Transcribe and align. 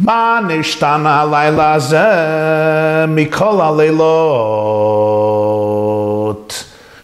מה 0.00 0.40
נשתנה 0.48 1.20
הלילה 1.20 1.74
הזה 1.74 2.04
מכל 3.08 3.60
הלילות? 3.60 3.96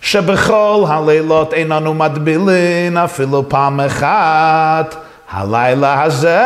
שבכל 0.01 0.85
הלילות 0.89 1.53
אין 1.55 1.73
אנו 1.73 1.95
מטבילין 1.95 2.97
אפילו 2.97 3.49
פעם 3.49 3.81
אחת. 3.81 4.97
הלילה 5.31 6.03
הזה 6.03 6.43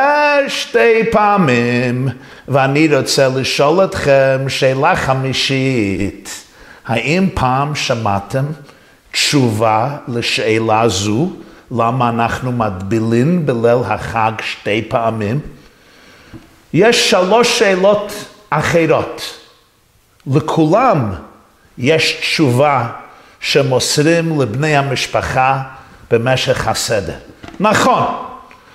שתי 0.49 1.11
פעמים, 1.11 2.09
ואני 2.49 2.97
רוצה 2.97 3.29
לשאול 3.29 3.85
אתכם 3.85 4.45
שאלה 4.49 4.97
חמישית. 4.97 6.45
האם 6.87 7.29
פעם 7.35 7.75
שמעתם 7.75 8.45
תשובה 9.13 9.97
לשאלה 10.09 10.89
זו? 10.89 11.29
למה 11.71 12.09
אנחנו 12.09 12.53
מטבילין 12.53 13.47
בליל 13.47 13.79
החג 13.89 14.33
שתי 14.41 14.83
פעמים? 14.89 15.56
יש 16.79 17.11
שלוש 17.11 17.59
שאלות 17.59 18.13
אחרות. 18.51 19.23
לכולם 20.27 21.13
יש 21.79 22.19
תשובה 22.21 22.87
שמוסרים 23.41 24.41
לבני 24.41 24.77
המשפחה 24.77 25.63
במשך 26.11 26.69
הסדר. 26.69 27.15
נכון, 27.61 28.03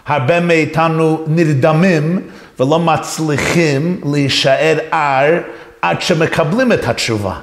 הרבה 0.07 0.39
מאיתנו 0.39 1.23
נרדמים 1.27 2.21
ולא 2.59 2.79
מצליחים 2.79 4.01
להישאר 4.13 4.77
ער 4.91 5.37
עד 5.81 6.01
שמקבלים 6.01 6.71
את 6.71 6.87
התשובה. 6.87 7.33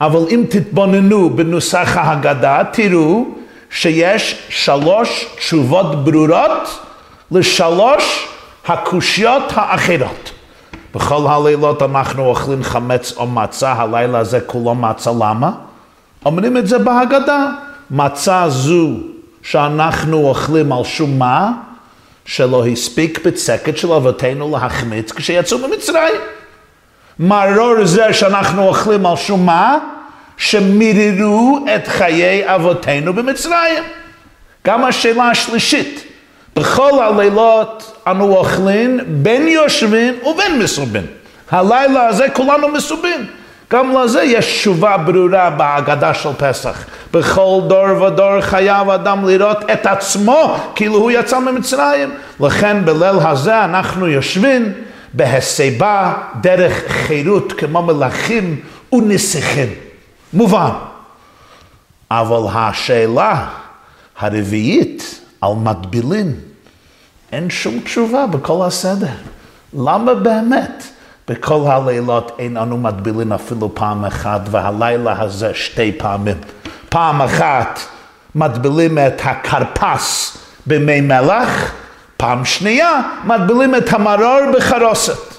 אבל 0.00 0.20
אם 0.30 0.44
תתבוננו 0.50 1.30
בנוסח 1.30 1.96
ההגדה, 1.96 2.62
תראו 2.72 3.26
שיש 3.70 4.38
שלוש 4.48 5.26
תשובות 5.38 6.04
ברורות 6.04 6.80
לשלוש 7.30 8.35
הקושיות 8.66 9.52
האחרות. 9.54 10.30
בכל 10.94 11.26
הלילות 11.28 11.82
אנחנו 11.82 12.26
אוכלים 12.26 12.62
חמץ 12.62 13.12
או 13.16 13.26
מצה, 13.26 13.72
הלילה 13.72 14.18
הזה 14.18 14.40
כולו 14.40 14.74
מצה, 14.74 15.10
למה? 15.10 15.50
אומרים 16.24 16.56
את 16.56 16.66
זה 16.66 16.78
בהגדה. 16.78 17.50
מצה 17.90 18.48
זו 18.48 18.88
שאנחנו 19.42 20.28
אוכלים 20.28 20.72
על 20.72 20.84
שום 20.84 21.18
מה, 21.18 21.52
שלא 22.24 22.66
הספיק 22.66 23.26
בצקת 23.26 23.78
של 23.78 23.92
אבותינו 23.92 24.50
להחמיץ 24.52 25.12
כשיצאו 25.12 25.58
ממצרים. 25.58 26.20
מרור 27.18 27.84
זה 27.84 28.12
שאנחנו 28.12 28.68
אוכלים 28.68 29.06
על 29.06 29.16
שום 29.16 29.46
מה, 29.46 29.78
שמיררו 30.36 31.58
את 31.74 31.88
חיי 31.88 32.54
אבותינו 32.54 33.12
במצרים. 33.12 33.84
גם 34.66 34.84
השאלה 34.84 35.28
השלישית, 35.28 36.04
בכל 36.56 37.02
הלילות 37.02 37.92
אנו 38.06 38.36
אוכלים 38.36 39.00
בין 39.06 39.48
יושבים 39.48 40.14
ובין 40.24 40.58
מסובין. 40.58 41.06
הלילה 41.50 42.06
הזה 42.06 42.26
כולנו 42.28 42.68
מסובין. 42.68 43.26
גם 43.72 43.96
לזה 43.96 44.22
יש 44.22 44.58
תשובה 44.58 44.96
ברורה 44.96 45.50
בהגדה 45.50 46.14
של 46.14 46.28
פסח. 46.38 46.84
בכל 47.12 47.60
דור 47.66 48.02
ודור 48.02 48.40
חייב 48.40 48.90
אדם 48.90 49.28
לראות 49.28 49.70
את 49.72 49.86
עצמו 49.86 50.56
כאילו 50.74 50.94
הוא 50.94 51.10
יצא 51.10 51.38
ממצרים. 51.38 52.14
לכן 52.40 52.84
בליל 52.84 53.18
הזה 53.20 53.64
אנחנו 53.64 54.06
יושבים 54.08 54.72
בהסיבה 55.12 56.14
דרך 56.40 56.82
חירות 56.88 57.52
כמו 57.52 57.82
מלכים 57.82 58.60
ונסיכים. 58.92 59.68
מובן. 60.32 60.70
אבל 62.10 62.40
השאלה 62.54 63.46
הרביעית 64.18 65.20
על 65.40 65.52
מטבילין, 65.52 66.34
אין 67.32 67.50
שום 67.50 67.80
תשובה 67.80 68.26
בכל 68.26 68.66
הסדר. 68.66 69.14
למה 69.72 70.14
באמת 70.14 70.84
בכל 71.28 71.60
הלילות 71.66 72.32
אין 72.38 72.56
אנו 72.56 72.76
מטבילין 72.76 73.32
אפילו 73.32 73.74
פעם 73.74 74.04
אחת, 74.04 74.40
והלילה 74.50 75.22
הזה 75.22 75.54
שתי 75.54 75.92
פעמים? 75.92 76.36
פעם 76.88 77.22
אחת 77.22 77.80
מטבילים 78.34 78.98
את 78.98 79.20
הכרפס 79.24 80.38
במי 80.66 81.00
מלח, 81.00 81.72
פעם 82.16 82.44
שנייה 82.44 83.00
מטבילים 83.24 83.74
את 83.74 83.92
המרור 83.92 84.40
בחרוסת. 84.56 85.34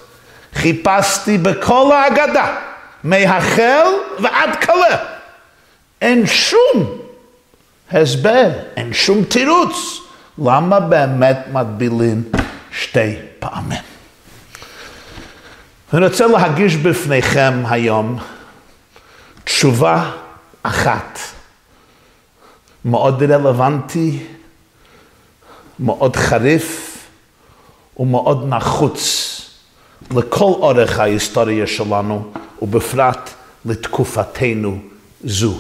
חיפשתי 0.56 1.38
בכל 1.38 1.92
ההגדה, 1.92 2.56
מהחל 3.04 3.86
ועד 4.20 4.56
כלה. 4.66 4.98
אין 6.02 6.26
שום 6.26 7.07
הסבר, 7.92 8.50
אין 8.76 8.94
שום 8.94 9.24
תירוץ. 9.24 10.02
למה 10.38 10.80
באמת 10.80 11.40
מטבילים 11.52 12.24
שתי 12.72 13.16
פעמים? 13.40 13.82
אני 15.94 16.06
רוצה 16.06 16.28
להגיש 16.28 16.76
בפניכם 16.76 17.64
היום 17.70 18.20
תשובה 19.44 20.12
אחת, 20.64 21.20
מאוד 22.86 23.24
רלוונטי, 23.24 24.24
מאוד 25.80 26.16
חריף 26.16 26.98
ומאוד 27.98 28.46
נחוץ 28.50 29.34
לכל 30.12 30.44
אורך 30.44 31.00
ההיסטוריה 31.00 31.68
שלנו, 31.68 32.32
ובפרט 32.62 33.30
לתקופתנו 33.66 34.80
זו. 35.24 35.54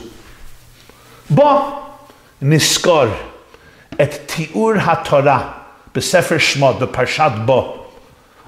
בוא 1.29 1.86
נזכור 2.41 3.05
את 4.01 4.15
תיאור 4.25 4.71
התורה 4.85 5.51
בספר 5.95 6.37
שמות, 6.37 6.79
בפרשת 6.79 7.31
בו, 7.45 7.85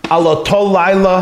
על 0.10 0.26
אותו 0.26 0.78
לילה 0.78 1.22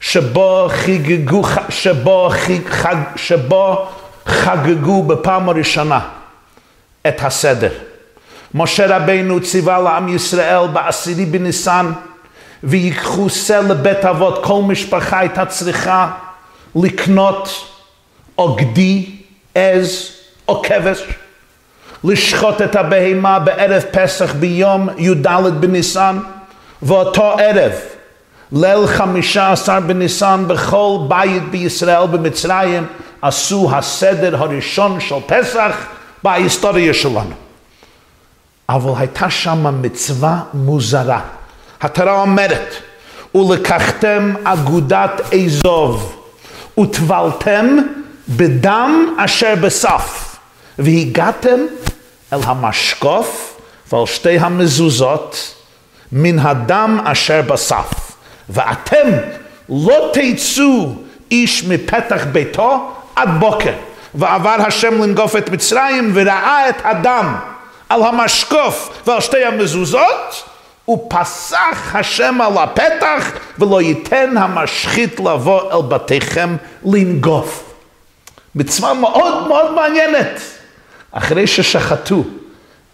שבו 0.00 0.68
חגגו, 0.70 1.42
שבו, 1.68 2.30
חג, 2.68 2.96
שבו 3.16 3.86
חגגו 4.26 5.02
בפעם 5.02 5.48
הראשונה 5.48 6.00
את 7.08 7.22
הסדר. 7.22 7.72
משה 8.54 8.96
רבינו 8.96 9.40
ציווה 9.40 9.78
לעם 9.78 10.08
ישראל 10.08 10.66
בעשירי 10.66 11.24
בניסן 11.24 11.92
ויקחו 12.62 13.28
סל 13.30 13.60
לבית 13.60 14.04
אבות, 14.04 14.44
כל 14.44 14.62
משפחה 14.62 15.18
הייתה 15.18 15.46
צריכה 15.46 16.10
לקנות 16.76 17.48
או 18.38 18.56
גדי, 18.56 19.16
עז 19.54 20.12
או 20.48 20.62
כבש, 20.62 21.02
לשחוט 22.04 22.62
את 22.62 22.76
הבהמה 22.76 23.38
בערב 23.38 23.82
פסח 23.90 24.34
ביום 24.34 24.88
י"ד 24.98 25.26
בניסן, 25.60 26.18
ואותו 26.82 27.36
ערב, 27.38 27.72
ליל 28.52 28.86
חמישה 28.86 29.52
עשר 29.52 29.80
בניסן, 29.80 30.44
בכל 30.46 30.98
בית 31.08 31.50
בישראל 31.50 32.06
במצרים, 32.06 32.86
עשו 33.22 33.70
הסדר 33.72 34.36
הראשון 34.36 35.00
של 35.00 35.14
פסח 35.26 35.76
בהיסטוריה 36.22 36.94
שלנו. 36.94 37.34
אבל 38.68 38.92
הייתה 38.96 39.30
שם 39.30 39.82
מצווה 39.82 40.40
מוזרה. 40.54 41.20
התורה 41.80 42.20
אומרת, 42.20 42.74
ולקחתם 43.34 44.34
אגודת 44.44 45.20
אזוב, 45.34 46.22
וטבלתם 46.80 47.76
בדם 48.28 49.14
אשר 49.18 49.54
בסף, 49.60 50.36
והגעתם 50.78 51.60
אל 52.32 52.38
המשקוף 52.44 53.56
ועל 53.92 54.06
שתי 54.06 54.38
המזוזות 54.38 55.54
מן 56.12 56.38
הדם 56.38 57.00
אשר 57.04 57.42
בסף. 57.42 58.12
ואתם 58.48 59.08
לא 59.68 60.12
תצאו 60.12 60.94
איש 61.30 61.64
מפתח 61.64 62.24
ביתו 62.32 62.90
עד 63.16 63.28
בוקר. 63.38 63.72
ועבר 64.14 64.56
השם 64.66 65.02
לנגוף 65.02 65.36
את 65.36 65.50
מצרים 65.50 66.10
וראה 66.14 66.68
את 66.68 66.76
הדם 66.84 67.34
על 67.88 68.02
המשקוף 68.02 69.02
ועל 69.06 69.20
שתי 69.20 69.44
המזוזות 69.44 70.44
ופסח 70.88 71.94
השם 71.94 72.40
על 72.40 72.58
הפתח 72.58 73.30
ולא 73.58 73.82
ייתן 73.82 74.36
המשחית 74.36 75.20
לבוא 75.20 75.72
אל 75.72 75.82
בתיכם 75.88 76.56
לנגוף. 76.84 77.64
מצווה 78.54 78.94
מאוד 78.94 79.48
מאוד 79.48 79.74
מעניינת. 79.74 80.57
אחרי 81.12 81.46
ששחטו 81.46 82.24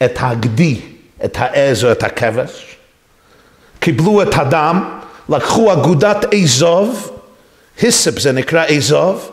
את 0.05 0.19
הגדי, 0.21 0.81
את 1.25 1.37
העז 1.39 1.85
או 1.85 1.93
את 1.93 2.03
הכבש, 2.03 2.77
קיבלו 3.81 4.23
את 4.23 4.35
הדם, 4.35 4.99
לקחו 5.29 5.73
אגודת 5.73 6.35
אזוב, 6.35 7.11
היספ 7.81 8.19
זה 8.19 8.33
נקרא 8.33 8.65
אזוב, 8.77 9.31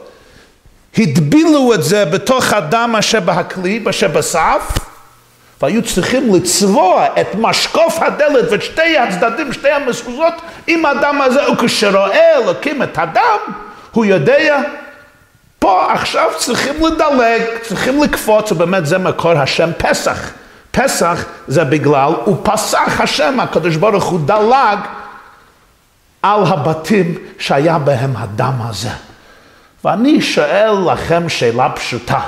הטבילו 0.98 1.74
את 1.74 1.84
זה 1.84 2.06
בתוך 2.06 2.54
הדם 2.54 2.96
אשר 3.00 3.20
בהכלי, 3.20 3.84
אשר 3.90 4.08
בסף, 4.08 4.78
והיו 5.62 5.82
צריכים 5.82 6.36
לצבוע 6.36 7.06
את 7.22 7.28
משקוף 7.36 8.00
הדלת 8.02 8.52
ואת 8.52 8.62
שתי 8.62 8.98
הצדדים, 8.98 9.54
שתי 9.54 9.70
המסוזות, 9.70 10.34
עם 10.68 10.86
הדם 10.86 11.22
הזה, 11.24 11.52
וכשרואה 11.52 12.38
אלוקים 12.38 12.84
את 12.84 12.98
הדם, 12.98 13.38
הוא 13.92 14.06
יודע, 14.06 14.62
פה 15.62 15.94
עכשיו 15.94 16.30
צריכים 16.38 16.86
לדלג, 16.86 17.42
צריכים 17.62 18.04
לקפוץ, 18.04 18.52
ובאמת 18.52 18.86
זה 18.86 18.98
מקור 18.98 19.32
השם 19.32 19.70
פסח. 19.78 20.32
פסח 20.72 21.26
זה 21.48 21.64
בגלל, 21.64 22.14
הוא 22.26 22.38
פסח 22.44 23.02
השם, 23.02 23.40
הקדוש 23.40 23.76
ברוך 23.76 24.04
הוא 24.04 24.20
דלג 24.26 24.80
על 26.22 26.44
הבתים 26.46 27.16
שהיה 27.40 27.80
בהם 27.80 28.14
הדם 28.18 28.54
הזה. 28.60 28.90
ואני 29.86 30.22
שואל 30.22 30.92
לכם 30.94 31.30
שאלה 31.30 31.70
פשוטה, 31.70 32.20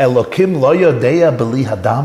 אלוקים 0.00 0.62
לא 0.62 0.74
יודע 0.74 1.30
בלי 1.30 1.66
הדם? 1.68 2.04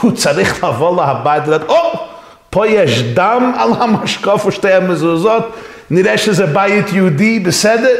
הוא 0.00 0.12
צריך 0.12 0.64
לבוא 0.64 1.02
לבית 1.02 1.42
ולהגיד, 1.46 1.68
או, 1.68 2.06
פה 2.50 2.66
יש 2.66 3.02
דם 3.02 3.52
על 3.58 3.70
המשקוף 3.80 4.46
ושתי 4.46 4.72
המזוזות, 4.72 5.56
נראה 5.90 6.18
שזה 6.18 6.46
בית 6.46 6.92
יהודי, 6.92 7.38
בסדר? 7.38 7.94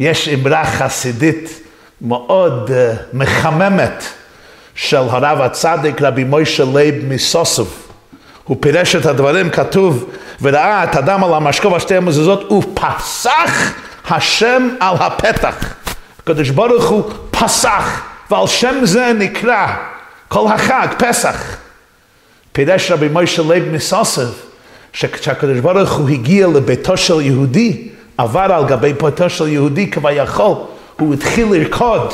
יש 0.00 0.28
אמרה 0.28 0.64
חסידית 0.64 1.60
מאוד 2.00 2.70
אה, 2.70 2.98
מחממת 3.12 4.04
של 4.74 4.96
הרב 4.96 5.40
הצדיק 5.40 6.02
רבי 6.02 6.24
מוישה 6.24 6.64
לייב 6.74 6.94
מסאסוב. 7.08 7.86
הוא 8.44 8.56
פירש 8.60 8.96
את 8.96 9.06
הדברים, 9.06 9.50
כתוב, 9.50 10.10
וראה 10.42 10.84
את 10.84 10.96
הדם 10.96 11.24
על 11.24 11.34
המשקוף 11.34 11.72
ושתי 11.72 11.96
המזוזות, 11.96 12.52
ופסח 12.52 13.72
השם 14.08 14.68
על 14.80 14.96
הפתח. 15.00 15.74
הקדוש 16.18 16.50
ברוך 16.50 16.88
הוא 16.88 17.10
פסח, 17.30 18.02
ועל 18.30 18.46
שם 18.46 18.74
זה 18.82 19.12
נקרא 19.18 19.66
כל 20.28 20.46
החג, 20.52 20.88
פסח. 20.98 21.56
פירש 22.52 22.90
רבי 22.90 23.08
מוישה 23.08 23.42
לייב 23.48 23.64
מסאסוב, 23.72 24.28
שכשהקדוש 24.92 25.58
ברוך 25.58 25.92
הוא 25.92 26.08
הגיע 26.08 26.46
לביתו 26.46 26.96
של 26.96 27.20
יהודי, 27.20 27.88
עבר 28.20 28.52
על 28.54 28.64
גבי 28.64 28.92
ביתו 28.92 29.30
של 29.30 29.48
יהודי 29.48 29.90
כביכול, 29.90 30.54
הוא 30.98 31.14
התחיל 31.14 31.46
לרקוד, 31.50 32.12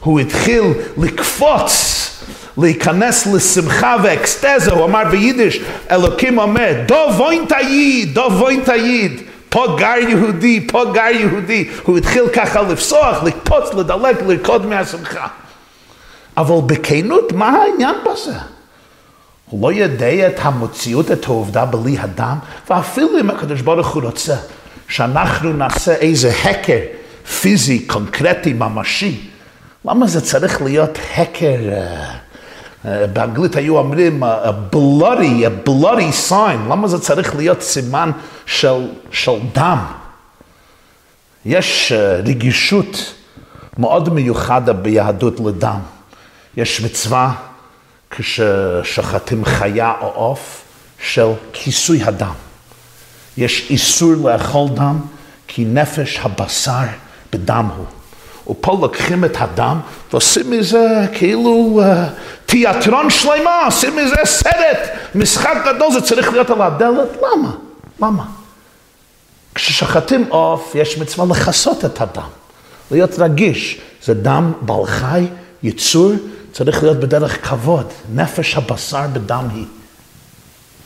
הוא 0.00 0.20
התחיל 0.20 0.62
לקפוץ, 0.98 2.06
להיכנס 2.58 3.26
לשמחה 3.26 3.96
ואקסטזה, 4.02 4.72
הוא 4.72 4.84
אמר 4.84 5.02
ביידיש, 5.10 5.60
אלוקים 5.90 6.38
אומר, 6.38 6.72
דו 6.86 7.08
ווין 7.16 7.44
תעיד, 7.48 8.14
דו 8.14 8.28
ווין 8.32 8.60
תעיד. 8.64 9.20
פה 9.48 9.76
גר 9.78 10.08
יהודי, 10.08 10.66
פה 10.68 10.84
גר 10.94 11.10
יהודי. 11.12 11.68
הוא 11.82 11.98
התחיל 11.98 12.28
ככה 12.28 12.62
לפסוח, 12.62 13.22
לקפוץ, 13.22 13.74
לדלג, 13.74 14.22
לרקוד 14.26 14.66
מהשמחה. 14.66 15.26
אבל 16.36 16.54
בכנות, 16.66 17.32
מה 17.32 17.48
העניין 17.48 17.94
בזה? 18.04 18.34
הוא 19.50 19.62
לא 19.62 19.72
יודע 19.72 20.26
את 20.26 20.34
המציאות, 20.38 21.10
את 21.10 21.24
העובדה 21.24 21.64
בלי 21.64 21.98
הדם, 21.98 22.38
ואפילו 22.70 23.20
אם 23.20 23.30
הקדוש 23.30 23.60
ברוך 23.60 23.88
הוא 23.88 24.02
רוצה 24.02 24.34
שאנחנו 24.88 25.52
נעשה 25.52 25.94
איזה 25.94 26.32
הקר 26.44 26.80
פיזי, 27.40 27.86
קונקרטי, 27.86 28.52
ממשי, 28.52 29.20
למה 29.84 30.06
זה 30.06 30.20
צריך 30.20 30.62
להיות 30.62 30.98
הקר, 31.16 31.58
uh, 31.58 32.84
uh, 32.84 32.88
באנגלית 33.12 33.56
היו 33.56 33.78
אומרים, 33.78 34.22
a 34.22 34.74
bloody, 34.74 35.44
a 35.44 35.68
bloody 35.68 36.30
sign, 36.30 36.70
למה 36.70 36.88
זה 36.88 36.98
צריך 36.98 37.36
להיות 37.36 37.62
סימן 37.62 38.10
של, 38.46 38.86
של 39.10 39.38
דם? 39.54 39.78
יש 41.44 41.92
רגישות 42.24 43.14
מאוד 43.78 44.14
מיוחדה 44.14 44.72
ביהדות 44.72 45.40
לדם. 45.40 45.78
יש 46.56 46.80
מצווה 46.80 47.34
כששחטים 48.10 49.44
חיה 49.44 49.92
או 50.00 50.06
עוף 50.06 50.64
של 51.02 51.28
כיסוי 51.52 52.02
הדם. 52.02 52.45
יש 53.36 53.66
איסור 53.70 54.12
לאכול 54.24 54.68
דם, 54.74 55.00
כי 55.46 55.64
נפש 55.64 56.20
הבשר 56.22 56.84
בדם 57.32 57.68
הוא. 57.76 57.86
ופה 58.50 58.78
לוקחים 58.80 59.24
את 59.24 59.36
הדם 59.38 59.80
ועושים 60.10 60.50
מזה 60.50 61.06
כאילו 61.12 61.80
uh, 61.82 61.86
תיאטרון 62.46 63.10
שלמה, 63.10 63.64
עושים 63.64 63.96
מזה 63.96 64.16
סרט, 64.24 64.78
משחק 65.14 65.54
גדול, 65.66 65.92
זה 65.92 66.00
צריך 66.00 66.32
להיות 66.32 66.50
על 66.50 66.62
הדלת, 66.62 67.08
למה? 67.16 67.50
למה? 68.02 68.24
כששחטים 69.54 70.26
עוף, 70.28 70.74
יש 70.74 70.98
מצווה 70.98 71.26
לכסות 71.26 71.84
את 71.84 72.00
הדם, 72.00 72.28
להיות 72.90 73.18
רגיש. 73.18 73.80
זה 74.02 74.14
דם 74.14 74.52
בעל 74.60 74.86
חי, 74.86 75.26
יצור, 75.62 76.12
צריך 76.52 76.82
להיות 76.82 77.00
בדרך 77.00 77.48
כבוד. 77.48 77.86
נפש 78.14 78.56
הבשר 78.56 79.06
בדם 79.12 79.48
היא. 79.54 79.66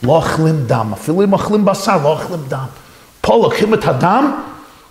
לא 0.03 0.13
אוכלים 0.13 0.67
דם, 0.67 0.93
אפילו 0.93 1.23
אם 1.23 1.33
אוכלים 1.33 1.65
בשר, 1.65 1.97
לא 2.03 2.09
אוכלים 2.09 2.41
דם. 2.49 2.67
פה 3.21 3.41
לוקחים 3.43 3.75
את 3.75 3.85
הדם 3.85 4.43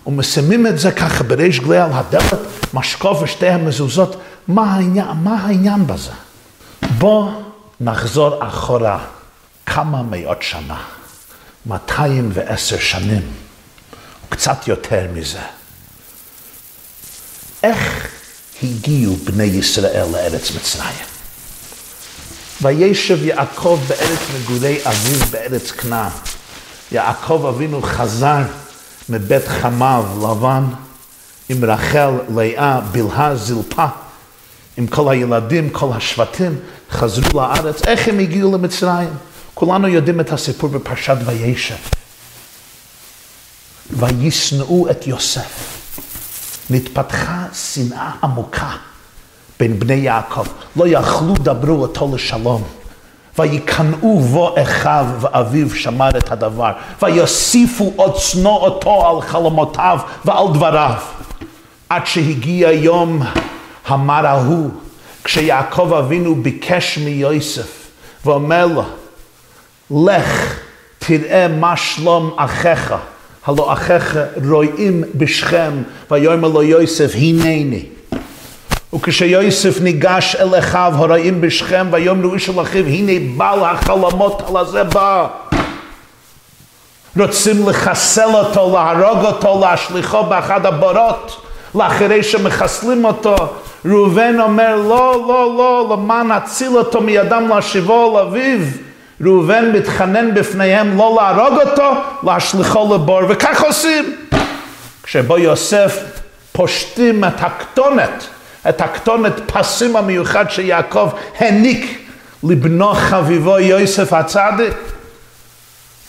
ומשימים 0.06 0.66
את 0.66 0.78
זה 0.78 0.92
ככה 0.92 1.24
בריש 1.24 1.60
גלי 1.60 1.78
על 1.78 1.90
הדלת, 1.92 2.38
משקוף 2.74 3.22
ושתי 3.22 3.48
המזוזות. 3.48 4.16
מה 4.48 4.74
העניין, 4.74 5.08
מה 5.22 5.36
העניין 5.44 5.86
בזה? 5.86 6.12
בוא 6.98 7.30
נחזור 7.80 8.48
אחורה 8.48 9.04
כמה 9.66 10.02
מאות 10.02 10.42
שנה, 10.42 10.82
210 11.66 12.78
שנים, 12.78 13.22
קצת 14.28 14.68
יותר 14.68 15.06
מזה. 15.14 15.40
איך 17.62 18.08
הגיעו 18.62 19.16
בני 19.16 19.44
ישראל 19.44 20.06
לארץ 20.12 20.50
מצרים? 20.56 21.19
וישב 22.62 23.24
יעקב 23.24 23.80
בארץ 23.88 24.18
מגורי 24.34 24.78
אביו 24.84 25.26
בארץ 25.30 25.70
כנען. 25.70 26.10
יעקב 26.92 27.46
אבינו 27.48 27.82
חזר 27.82 28.42
מבית 29.08 29.48
חמיו 29.48 30.04
לבן 30.18 30.64
עם 31.48 31.64
רחל, 31.64 32.10
לאה, 32.34 32.80
בלהה, 32.80 33.36
זלפה, 33.36 33.86
עם 34.76 34.86
כל 34.86 35.12
הילדים, 35.12 35.70
כל 35.70 35.88
השבטים, 35.92 36.58
חזרו 36.90 37.40
לארץ. 37.40 37.82
איך 37.86 38.08
הם 38.08 38.18
הגיעו 38.18 38.52
למצרים? 38.52 39.08
כולנו 39.54 39.88
יודעים 39.88 40.20
את 40.20 40.32
הסיפור 40.32 40.70
בפרשת 40.70 41.16
וישב. 41.26 41.74
וישנאו 43.90 44.90
את 44.90 45.06
יוסף. 45.06 45.80
נתפתחה 46.70 47.46
שנאה 47.54 48.10
עמוקה. 48.22 48.76
בין 49.60 49.78
בני 49.78 49.94
יעקב, 49.94 50.44
לא 50.76 50.84
יכלו 50.88 51.34
דברו 51.34 51.82
אותו 51.82 52.10
לשלום. 52.14 52.62
ויקנאו 53.38 54.20
בו 54.20 54.54
אחיו 54.62 55.06
ואביו 55.20 55.70
שמר 55.70 56.08
את 56.08 56.32
הדבר, 56.32 56.72
ויוסיפו 57.02 57.92
עוד 57.96 58.16
שנוא 58.16 58.58
אותו 58.58 59.08
על 59.08 59.22
חלומותיו 59.22 59.98
ועל 60.24 60.46
דבריו. 60.54 60.94
עד 61.88 62.06
שהגיע 62.06 62.72
יום 62.72 63.22
המר 63.86 64.26
ההוא, 64.26 64.70
כשיעקב 65.24 65.92
אבינו 65.92 66.34
ביקש 66.34 66.98
מיוסף, 66.98 67.88
ואומר 68.24 68.66
לו, 68.66 68.84
לך 70.06 70.60
תראה 70.98 71.48
מה 71.48 71.76
שלום 71.76 72.30
אחיך, 72.36 72.94
הלא 73.46 73.72
אחיך 73.72 74.18
רואים 74.48 75.04
בשכם, 75.14 75.82
ויאמר 76.10 76.48
לו 76.48 76.62
יוסף, 76.62 77.12
הנני. 77.14 77.84
וכשיוסף 78.92 79.80
ניגש 79.80 80.36
אל 80.36 80.58
אחיו 80.58 80.92
הרעים 80.96 81.40
בשכם 81.40 81.86
ויאמרו 81.90 82.34
איש 82.34 82.50
אל 82.50 82.60
אחיו 82.60 82.86
הנה 82.86 83.12
בעל 83.36 83.64
החלומות 83.64 84.42
על 84.48 84.56
הזה 84.56 84.84
בא. 84.84 85.26
רוצים 87.18 87.68
לחסל 87.68 88.34
אותו, 88.34 88.72
להרוג 88.74 89.24
אותו, 89.24 89.60
להשליחו 89.60 90.22
באחד 90.22 90.66
הבורות 90.66 91.46
לאחרי 91.74 92.22
שמחסלים 92.22 93.04
אותו. 93.04 93.36
ראובן 93.84 94.40
אומר 94.40 94.76
לא, 94.76 95.24
לא, 95.28 95.54
לא, 95.58 95.88
למען 95.92 96.32
אציל 96.32 96.76
אותו 96.76 97.00
מידם 97.00 97.48
להשיבו 97.48 98.18
אל 98.18 98.26
אביו. 98.26 98.60
ראובן 99.20 99.72
מתחנן 99.72 100.34
בפניהם 100.34 100.98
לא 100.98 101.18
להרוג 101.20 101.60
אותו, 101.60 101.92
להשליחו 102.22 102.94
לבור. 102.94 103.20
וכך 103.28 103.62
עושים. 103.62 104.16
כשבו 105.02 105.38
יוסף 105.38 106.04
פושטים 106.52 107.24
את 107.24 107.40
הכתונת 107.40 108.26
את 108.68 108.80
הכתונת 108.80 109.32
פסים 109.46 109.96
המיוחד 109.96 110.50
שיעקב 110.50 111.08
העניק 111.38 112.08
לבנו 112.42 112.94
חביבו 112.94 113.58
יוסף 113.58 114.12
הצדיק, 114.12 114.76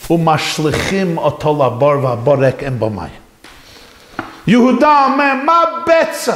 ומשליכים 0.09 1.17
אותו 1.17 1.65
לבור 1.65 2.03
והבור 2.03 2.35
ריק 2.35 2.63
אין 2.63 2.79
בו 2.79 2.89
מים. 2.89 3.21
יהודה 4.47 5.05
אומר, 5.05 5.33
מה 5.45 5.61
בצע? 5.87 6.35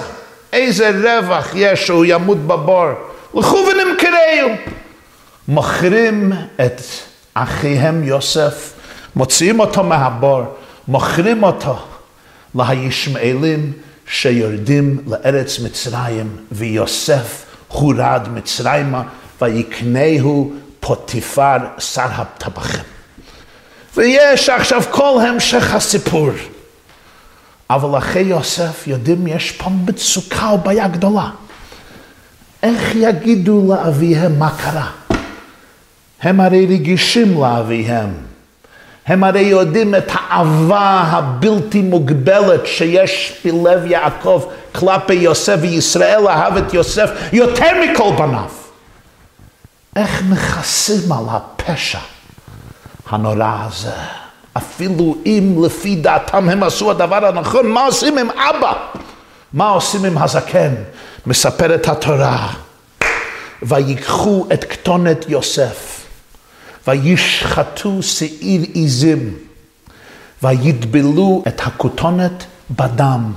איזה 0.53 0.89
רווח 0.89 1.51
יש 1.55 1.85
שהוא 1.85 2.05
ימות 2.05 2.37
בבור? 2.37 2.87
לכו 3.33 3.65
ונמכרהו. 3.67 4.49
מוכרים 5.47 6.33
את 6.65 6.81
אחיהם 7.33 8.03
יוסף, 8.03 8.73
מוציאים 9.15 9.59
אותו 9.59 9.83
מהבור, 9.83 10.41
מוכרים 10.87 11.43
אותו 11.43 11.77
לישמעאלים, 12.55 13.71
שיורדים 14.07 15.03
לארץ 15.07 15.59
מצרים, 15.59 16.35
ויוסף 16.51 17.45
הורד 17.67 18.27
מצרימה, 18.33 19.03
ויקנהו 19.41 20.53
פוטיפר 20.79 21.57
שר 21.79 22.07
הטבחים. 22.11 22.83
ויש 23.97 24.49
עכשיו 24.49 24.83
כל 24.91 25.19
המשך 25.27 25.73
הסיפור. 25.73 26.29
אבל 27.69 27.97
אחרי 27.97 28.21
יוסף 28.21 28.87
יודעים 28.87 29.27
יש 29.27 29.51
פה 29.51 29.69
מצוקה 29.69 30.49
או 30.49 30.57
בעיה 30.57 30.87
גדולה. 30.87 31.29
איך 32.63 32.95
יגידו 32.95 33.65
לאביהם 33.69 34.39
מה 34.39 34.49
קרה? 34.57 34.91
הם 36.21 36.41
הרי 36.41 36.65
רגישים 36.65 37.41
לאביהם. 37.41 38.13
הם 39.07 39.23
הרי 39.23 39.41
יודעים 39.41 39.95
את 39.95 40.11
האהבה 40.13 41.03
הבלתי 41.07 41.81
מוגבלת 41.81 42.65
שיש 42.65 43.41
בלב 43.45 43.85
יעקב 43.85 44.43
כלפי 44.75 45.13
יוסף, 45.13 45.55
וישראל 45.61 46.27
אהב 46.27 46.57
את 46.57 46.73
יוסף 46.73 47.09
יותר 47.33 47.71
מכל 47.83 48.11
בניו. 48.17 48.49
איך 49.95 50.23
מכסים 50.29 51.11
על 51.11 51.25
הפשע 51.29 51.99
הנורא 53.09 53.65
הזה? 53.67 53.91
אפילו 54.57 55.15
אם 55.25 55.63
לפי 55.65 55.95
דעתם 55.95 56.49
הם 56.49 56.63
עשו 56.63 56.91
הדבר 56.91 57.25
הנכון, 57.25 57.71
מה 57.71 57.85
עושים 57.85 58.17
עם 58.17 58.29
אבא? 58.31 58.73
מה 59.53 59.69
עושים 59.69 60.05
עם 60.05 60.17
הזקן? 60.17 60.73
מספרת 61.25 61.87
התורה. 61.87 62.47
ויקחו 63.61 64.47
את 64.53 64.63
כתונת 64.63 65.25
יוסף, 65.29 66.04
וישחטו 66.87 68.03
שעיר 68.03 68.61
עיזים, 68.73 69.33
ויטבלו 70.43 71.43
את 71.47 71.61
הכותונת 71.61 72.43
בדם, 72.71 73.33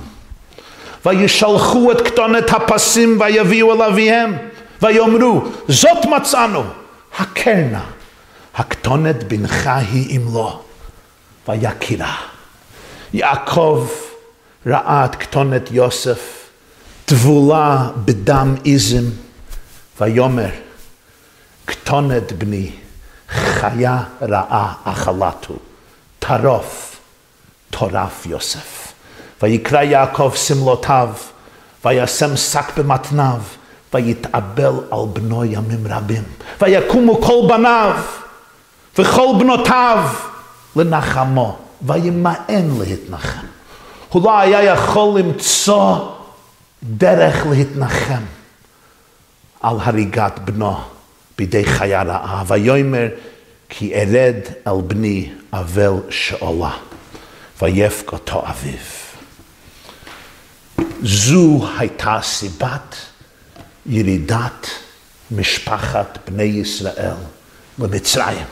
וישלחו 1.05 1.91
את 1.91 2.07
כתונת 2.07 2.49
הפסים 2.49 3.17
ויביאו 3.21 3.73
אל 3.73 3.81
אביהם, 3.81 4.37
ויאמרו, 4.81 5.41
זאת 5.67 6.05
מצאנו, 6.05 6.63
הקרנה, 7.17 7.83
הכתונת 8.55 9.23
בנך 9.23 9.69
היא 9.91 10.19
אמלו, 10.19 10.61
ויקירה. 11.47 12.15
יעקב 13.13 13.87
ראה 14.65 15.05
את 15.05 15.15
כתונת 15.15 15.71
יוסף, 15.71 16.49
טבולה 17.05 17.89
בדם 18.05 18.55
עיזים, 18.63 19.11
ויאמר, 20.01 20.49
כתונת 21.67 22.31
בני, 22.31 22.69
חיה 23.29 24.03
רעה 24.21 24.73
אכלתו, 24.83 25.53
טרוף, 26.19 26.99
טורף 27.69 28.25
יוסף. 28.25 28.93
ויקרא 29.41 29.81
יעקב 29.81 30.31
שמלותיו, 30.35 31.09
וישם 31.85 32.37
שק 32.37 32.71
במתניו, 32.77 33.41
ויתאבל 33.93 34.73
על 34.91 35.05
בנו 35.13 35.45
ימים 35.45 35.87
רבים. 35.89 36.23
ויקומו 36.61 37.21
כל 37.21 37.47
בניו 37.49 37.95
וכל 38.97 39.35
בנותיו 39.39 40.09
לנחמו, 40.75 41.57
וימאן 41.81 42.79
להתנחם. 42.79 43.45
הוא 44.09 44.23
לא 44.23 44.39
היה 44.39 44.63
יכול 44.63 45.19
למצוא 45.19 45.97
דרך 46.83 47.45
להתנחם. 47.49 48.23
על 49.61 49.75
הריגת 49.79 50.39
בנו 50.39 50.77
בידי 51.39 51.65
חיה 51.65 52.03
רעה, 52.03 52.43
ויאמר 52.47 53.07
כי 53.69 53.93
ארד 53.95 54.35
אל 54.67 54.81
בני 54.87 55.29
אבל 55.53 55.93
שאולה, 56.09 56.71
ויפק 57.61 58.11
אותו 58.11 58.43
אביו. 58.47 58.79
זו 61.03 61.67
הייתה 61.77 62.19
סיבת 62.23 62.95
ירידת 63.85 64.67
משפחת 65.31 66.17
בני 66.27 66.43
ישראל 66.43 67.15
למצרים. 67.79 68.45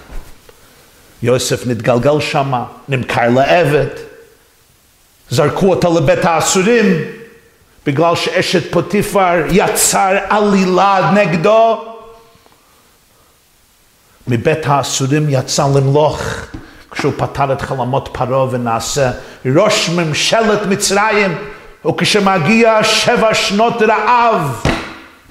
יוסף 1.24 1.68
נתגלגל 1.68 2.20
שמה, 2.20 2.66
נמכר 2.88 3.30
לעבד, 3.30 3.96
זרקו 5.30 5.70
אותו 5.70 5.98
לבית 5.98 6.26
האסורים, 6.26 6.86
בגלל 7.86 8.16
שאשת 8.16 8.72
פוטיפר 8.72 9.46
יצר 9.50 10.18
עלילה 10.30 11.12
נגדו. 11.16 11.97
מבית 14.28 14.66
האסורים 14.66 15.26
יצא 15.30 15.64
למלוך 15.76 16.22
כשהוא 16.92 17.14
פתר 17.18 17.54
את 17.54 17.62
חלומות 17.62 18.10
פרעה 18.14 18.48
ונעשה 18.52 19.12
ראש 19.56 19.90
ממשלת 19.90 20.66
מצרים 20.66 21.36
וכשמגיע 21.86 22.84
שבע 22.84 23.34
שנות 23.34 23.82
רעב 23.82 24.64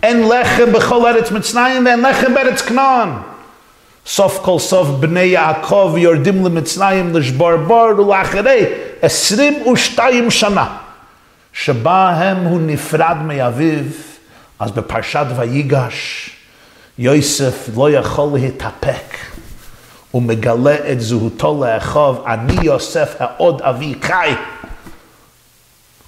אין 0.02 0.28
לחם 0.28 0.72
בכל 0.72 1.06
ארץ 1.06 1.30
מצרים 1.30 1.86
ואין 1.86 2.00
לחם 2.00 2.34
בארץ 2.34 2.62
כנען. 2.62 3.08
סוף 4.06 4.40
כל 4.42 4.58
סוף 4.58 4.88
בני 4.88 5.20
יעקב 5.20 5.94
יורדים 5.98 6.44
למצרים 6.44 7.16
לשבור 7.16 7.56
בור 7.56 8.00
ולאחרי 8.00 8.64
עשרים 9.02 9.66
ושתיים 9.66 10.30
שנה 10.30 10.66
שבהם 11.52 12.36
הוא 12.36 12.60
נפרד 12.60 13.16
מאביו, 13.24 13.84
אז 14.58 14.70
בפרשת 14.70 15.26
ויגש, 15.36 16.30
יוסף 16.98 17.68
לא 17.76 17.90
יכול 17.90 18.28
להתאפק. 18.38 19.16
הוא 20.10 20.22
מגלה 20.22 20.76
את 20.92 21.00
זהותו 21.00 21.64
לאחוב, 21.64 22.24
אני 22.26 22.56
יוסף 22.62 23.14
העוד 23.18 23.62
אבי 23.62 23.94
חי. 24.02 24.32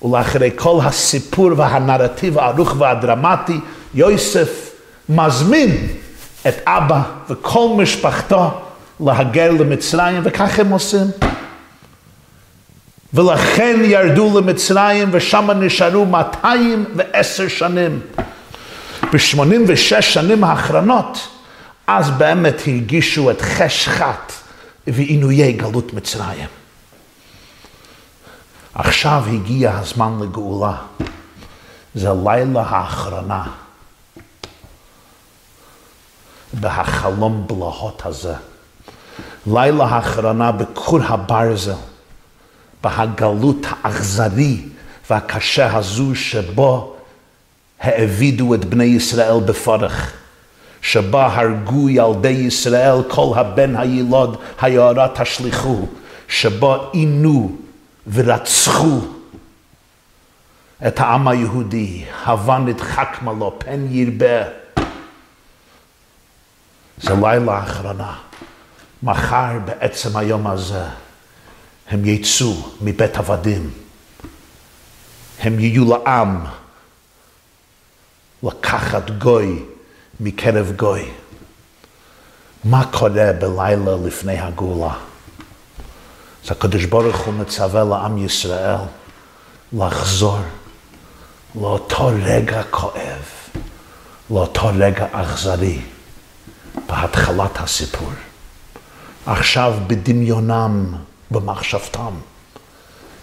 ולאחרי 0.02 0.50
כל 0.56 0.78
הסיפור 0.82 1.50
והנרטיב 1.56 2.38
הארוך 2.38 2.74
והדרמטי, 2.78 3.60
יוסף 3.94 4.70
מזמין 5.08 5.86
את 6.48 6.54
אבא 6.66 7.02
וכל 7.30 7.68
משפחתו 7.76 8.50
להגר 9.00 9.50
למצרים, 9.50 10.22
וכך 10.24 10.58
הם 10.58 10.70
עושים. 10.70 11.06
ולכן 13.14 13.80
ירדו 13.84 14.38
למצרים 14.40 15.08
ושם 15.12 15.50
נשארו 15.60 16.06
210 16.06 17.48
שנים. 17.48 18.00
ב-86 19.12 20.00
שנים 20.00 20.44
האחרונות, 20.44 21.28
אז 21.86 22.10
באמת 22.10 22.60
הרגישו 22.66 23.30
את 23.30 23.40
חשכת 23.40 24.32
ועינויי 24.86 25.52
גלות 25.52 25.94
מצרים. 25.94 26.48
עכשיו 28.74 29.24
הגיע 29.32 29.78
הזמן 29.78 30.18
לגאולה. 30.20 30.76
זה 31.94 32.08
לילה 32.24 32.62
האחרונה. 32.62 33.44
בהחלום 36.52 37.44
בלהות 37.46 38.02
הזה. 38.04 38.34
לילה 39.46 39.84
האחרונה 39.84 40.52
בכור 40.52 40.98
הברזל. 41.02 41.72
בהגלות 42.82 43.66
האכזרי 43.70 44.62
והקשה 45.10 45.76
הזו 45.76 46.14
שבו 46.14 46.97
העבידו 47.80 48.54
את 48.54 48.64
בני 48.64 48.84
ישראל 48.84 49.40
בפרך, 49.40 50.12
שבה 50.82 51.26
הרגו 51.26 51.88
ילדי 51.88 52.28
ישראל 52.28 52.96
כל 53.08 53.32
הבן 53.36 53.76
הילוד 53.76 54.36
היערה 54.60 55.08
תשליכו, 55.14 55.86
שבו 56.28 56.90
עינו 56.92 57.56
ורצחו 58.12 59.00
את 60.86 61.00
העם 61.00 61.28
היהודי, 61.28 62.04
הווה 62.26 62.58
נדחק 62.58 63.18
מלו, 63.22 63.54
פן 63.58 63.86
ירבה. 63.90 64.42
זה 67.00 67.14
לילה 67.22 67.52
האחרונה. 67.52 68.14
מחר 69.02 69.58
בעצם 69.64 70.16
היום 70.16 70.46
הזה 70.46 70.84
הם 71.88 72.04
יצאו 72.04 72.54
מבית 72.80 73.16
עבדים. 73.16 73.70
הם 75.40 75.60
יהיו 75.60 75.84
לעם 75.84 76.44
לקחת 78.42 79.10
גוי 79.10 79.62
מקרב 80.20 80.72
גוי. 80.76 81.10
מה 82.64 82.84
קורה 82.92 83.32
בלילה 83.32 83.96
לפני 84.04 84.38
הגאולה? 84.38 84.94
אז 86.44 86.50
הקדוש 86.50 86.84
ברוך 86.84 87.16
הוא 87.16 87.34
מצווה 87.34 87.84
לעם 87.84 88.18
ישראל 88.18 88.76
לחזור 89.72 90.38
לאותו 91.54 92.10
רגע 92.22 92.62
כואב, 92.70 93.22
לאותו 94.30 94.70
רגע 94.78 95.06
אכזרי 95.12 95.80
בהתחלת 96.86 97.60
הסיפור. 97.60 98.12
עכשיו 99.26 99.74
בדמיונם 99.86 100.94
במחשבתם. 101.30 102.12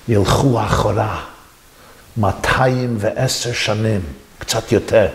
ילכו 0.07 0.65
אחורה 0.65 1.21
210 2.17 3.53
שנים, 3.53 4.01
קצת 4.45 4.71
יותר, 4.71 5.07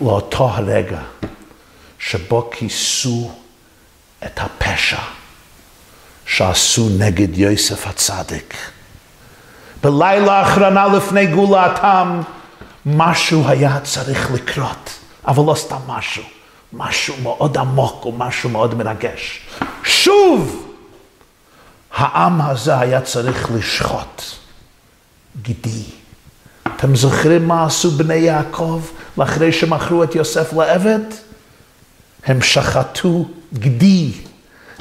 לאותו 0.00 0.48
הרגע 0.48 1.00
שבו 1.98 2.50
כיסו 2.52 3.30
את 4.24 4.40
הפשע 4.40 4.98
שעשו 6.26 6.88
נגד 6.98 7.38
יוסף 7.38 7.86
הצדיק. 7.86 8.56
בלילה 9.82 10.32
האחרונה 10.32 10.86
לפני 10.86 11.26
גאולתם, 11.26 12.20
משהו 12.86 13.48
היה 13.48 13.80
צריך 13.80 14.30
לקרות, 14.30 14.90
אבל 15.26 15.44
לא 15.46 15.54
סתם 15.54 15.80
משהו, 15.86 16.22
משהו 16.72 17.14
מאוד 17.22 17.58
עמוק 17.58 18.06
ומשהו 18.06 18.50
מאוד 18.50 18.74
מרגש. 18.74 19.40
שוב! 19.84 20.68
העם 21.92 22.40
הזה 22.40 22.78
היה 22.78 23.00
צריך 23.00 23.50
לשחוט 23.54 24.22
גידי. 25.42 26.01
אתם 26.82 26.96
זוכרים 26.96 27.48
מה 27.48 27.64
עשו 27.64 27.90
בני 27.90 28.14
יעקב 28.14 28.82
לאחרי 29.18 29.52
שמכרו 29.52 30.02
את 30.02 30.14
יוסף 30.14 30.52
לעבד? 30.52 31.00
הם 32.26 32.42
שחטו 32.42 33.28
גדי. 33.54 34.10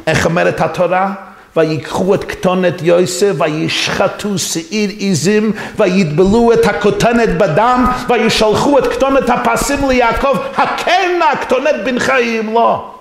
איך 0.07 0.25
אומרת 0.25 0.61
התורה? 0.61 1.13
ויקחו 1.55 2.15
את 2.15 2.23
כתונת 2.23 2.81
יוסף, 2.81 3.31
וישחטו 3.37 4.37
שעיר 4.37 4.89
עזים, 4.99 5.51
ויטבלו 5.77 6.53
את 6.53 6.65
הכותנת 6.65 7.37
בדם, 7.37 7.91
וישלחו 8.09 8.79
את 8.79 8.87
כתונת 8.87 9.29
הפסים 9.29 9.89
ליעקב, 9.89 10.37
הקרנה 10.57 11.35
כתונת 11.41 11.75
בן 11.85 11.99
חיים, 11.99 12.53
לא. 12.53 12.93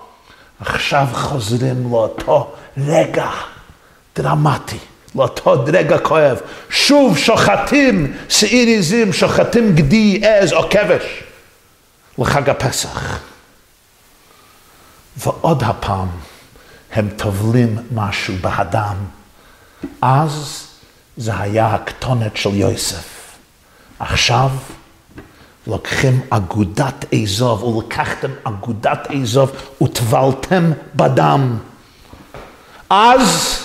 עכשיו 0.59 1.07
חוזרים 1.13 1.91
לאותו 1.91 2.51
רגע 2.77 3.29
דרמטי, 4.15 4.79
לאותו 5.15 5.63
רגע 5.73 5.97
כואב. 5.97 6.41
שוב 6.69 7.17
שוחטים 7.17 8.13
שעיר 8.29 8.77
עזים, 8.77 9.13
שוחטים 9.13 9.75
גדי 9.75 10.21
עז 10.25 10.53
או 10.53 10.69
כבש 10.69 11.23
לחג 12.17 12.49
הפסח. 12.49 13.19
ועוד 15.17 15.63
הפעם 15.63 16.07
הם 16.93 17.09
טובלים 17.17 17.77
משהו 17.91 18.33
באדם. 18.41 18.95
אז 20.01 20.67
זה 21.17 21.31
היה 21.39 21.67
הכתונת 21.75 22.37
של 22.37 22.55
יוסף. 22.55 23.35
עכשיו 23.99 24.49
לוקחים 25.67 26.21
אגודת 26.29 27.05
אזוב, 27.13 27.63
ולקחתם 27.63 28.31
אגודת 28.43 29.07
אזוב 29.21 29.51
וטבלתם 29.81 30.71
בדם. 30.95 31.57
אז 32.89 33.59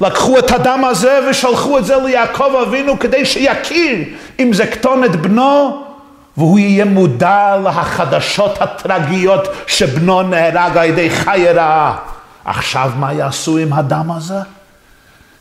לקחו 0.00 0.38
את 0.38 0.50
הדם 0.50 0.84
הזה 0.84 1.20
ושלחו 1.30 1.78
את 1.78 1.84
זה 1.84 1.96
ליעקב 1.96 2.54
אבינו 2.62 2.98
כדי 2.98 3.26
שיכיר 3.26 4.04
אם 4.38 4.52
זה 4.52 4.66
כתונת 4.66 5.16
בנו 5.16 5.82
והוא 6.36 6.58
יהיה 6.58 6.84
מודע 6.84 7.56
להחדשות 7.64 8.62
הטרגיות 8.62 9.48
שבנו 9.66 10.22
נהרג 10.22 10.76
על 10.76 10.84
ידי 10.84 11.10
חי 11.10 11.46
רעה. 11.54 11.96
עכשיו 12.44 12.92
מה 12.96 13.12
יעשו 13.12 13.58
עם 13.58 13.72
הדם 13.72 14.10
הזה? 14.10 14.38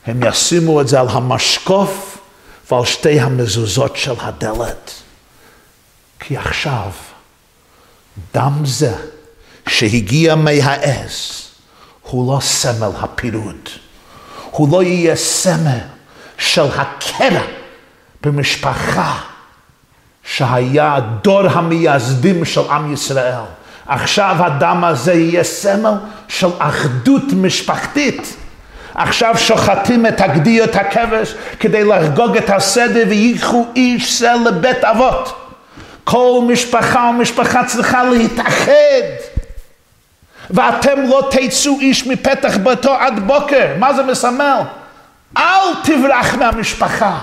הם 0.06 0.24
ישימו 0.24 0.82
את 0.82 0.88
זה 0.88 1.00
על 1.00 1.08
המשקוף 1.10 2.18
ועל 2.72 2.86
שתי 2.86 3.20
המזוזות 3.20 3.96
של 3.96 4.14
הדלת. 4.22 4.92
כי 6.20 6.38
עכשיו 6.38 6.92
דם 8.34 8.54
זה 8.66 8.96
שהגיע 9.70 10.36
מהעז 10.36 11.48
הוא 12.02 12.34
לא 12.36 12.40
סמל 12.40 12.92
הפירוד. 13.00 13.70
הוא 14.58 14.72
לא 14.72 14.84
יהיה 14.84 15.16
סמל 15.16 15.80
של 16.38 16.66
הקרע 16.76 17.42
במשפחה 18.22 19.18
שהיה 20.24 21.00
דור 21.22 21.48
המייסדים 21.48 22.46
של 22.46 22.62
עם 22.70 22.94
ישראל. 22.94 23.44
עכשיו 23.88 24.36
הדם 24.40 24.84
הזה 24.84 25.14
יהיה 25.14 25.44
סמל 25.44 25.94
של 26.28 26.48
אחדות 26.60 27.24
משפחתית. 27.34 28.36
עכשיו 28.96 29.38
שוחטים 29.38 30.06
את 30.06 30.22
הגדי 30.22 30.64
את 30.64 30.76
הכבש 30.76 31.36
כדי 31.60 31.84
לחגוג 31.84 32.38
את 32.38 32.50
הסדר 32.50 33.04
וייחו 33.10 33.66
איש 33.76 34.20
זה 34.20 34.32
לבית 34.46 34.84
אבות. 34.84 35.52
כל 36.04 36.40
משפחה 36.48 37.12
ומשפחה 37.14 37.66
צריכה 37.66 38.04
להתאחד. 38.04 39.27
ואתם 40.50 41.02
לא 41.10 41.30
תצאו 41.32 41.80
איש 41.80 42.08
מפתח 42.08 42.58
ביתו 42.58 42.94
עד 42.94 43.20
בוקר. 43.20 43.66
מה 43.80 43.94
זה 43.94 44.04
מסמל? 44.04 44.60
אל 45.38 45.74
תברח 45.84 46.36
מהמשפחה. 46.36 47.18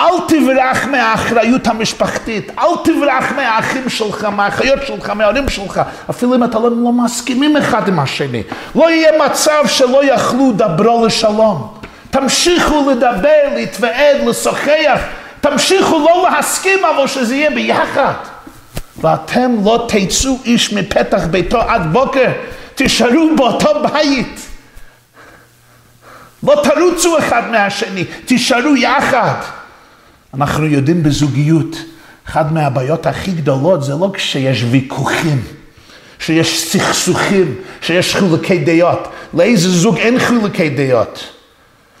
אל 0.00 0.14
תברח 0.28 0.86
מהאחריות 0.86 1.66
המשפחתית, 1.66 2.52
אל 2.58 2.76
תברח 2.84 3.32
מהאחים 3.36 3.88
שלך, 3.88 4.24
מהאחיות 4.24 4.78
שלך, 4.86 5.10
מההורים 5.10 5.48
שלך, 5.48 5.80
אפילו 6.10 6.34
אם 6.34 6.44
אתה 6.44 6.58
לא, 6.58 6.70
לא 6.70 6.92
מסכימים 6.92 7.56
אחד 7.56 7.88
עם 7.88 7.98
השני. 7.98 8.42
לא 8.74 8.90
יהיה 8.90 9.26
מצב 9.26 9.66
שלא 9.66 10.04
יכלו 10.04 10.52
דברו 10.52 11.06
לשלום. 11.06 11.74
תמשיכו 12.10 12.90
לדבר, 12.90 13.42
להתוועד, 13.54 14.16
לשוחח, 14.26 15.00
תמשיכו 15.40 15.98
לא 15.98 16.28
להסכים, 16.30 16.84
אבל 16.84 17.06
שזה 17.06 17.34
יהיה 17.34 17.50
ביחד. 17.50 18.12
ואתם 19.04 19.52
לא 19.64 19.86
תצאו 19.88 20.38
איש 20.44 20.72
מפתח 20.72 21.22
ביתו 21.30 21.60
עד 21.60 21.92
בוקר, 21.92 22.32
תישארו 22.74 23.30
באותו 23.36 23.68
בית. 23.82 24.40
לא 26.42 26.62
תרוצו 26.62 27.18
אחד 27.18 27.50
מהשני, 27.50 28.04
תישארו 28.24 28.76
יחד. 28.76 29.34
אנחנו 30.34 30.66
יודעים 30.66 31.02
בזוגיות, 31.02 31.76
אחת 32.28 32.46
מהבעיות 32.52 33.06
הכי 33.06 33.30
גדולות 33.30 33.82
זה 33.84 33.94
לא 33.94 34.10
כשיש 34.14 34.64
ויכוחים, 34.70 35.42
שיש 36.18 36.64
סכסוכים, 36.68 37.54
שיש 37.80 38.16
חילוקי 38.16 38.58
דעות. 38.58 39.08
לאיזה 39.34 39.68
זוג 39.68 39.98
אין 39.98 40.18
חילוקי 40.18 40.68
דעות? 40.68 41.28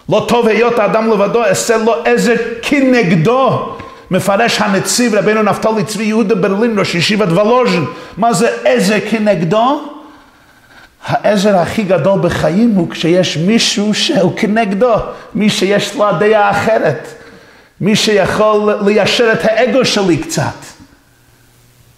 לא 0.08 0.24
טוב 0.28 0.48
היות 0.48 0.78
האדם 0.78 1.10
לבדו, 1.10 1.44
אעשה 1.44 1.76
לו 1.76 1.94
עזר 2.04 2.34
כנגדו. 2.62 3.76
מפרש 4.10 4.60
הנציב 4.60 5.14
רבנו 5.14 5.42
נפתלי 5.42 5.84
צבי 5.84 6.04
יהודה 6.04 6.34
ברלין, 6.34 6.78
ראש 6.78 6.94
ישיבת 6.94 7.28
וולוז'ן. 7.28 7.84
מה 8.16 8.32
זה 8.32 8.48
עזר 8.64 8.96
כנגדו? 9.10 9.80
העזר 11.06 11.56
הכי 11.56 11.82
גדול 11.82 12.20
בחיים 12.20 12.70
הוא 12.74 12.90
כשיש 12.90 13.36
מישהו 13.36 13.94
שהוא 13.94 14.36
כנגדו, 14.36 14.94
מי 15.34 15.50
שיש 15.50 15.94
לו 15.94 16.06
דעה 16.18 16.50
אחרת. 16.50 17.08
מי 17.80 17.96
שיכול 17.96 18.74
ליישר 18.86 19.32
את 19.32 19.44
האגו 19.44 19.84
שלי 19.84 20.16
קצת. 20.16 20.74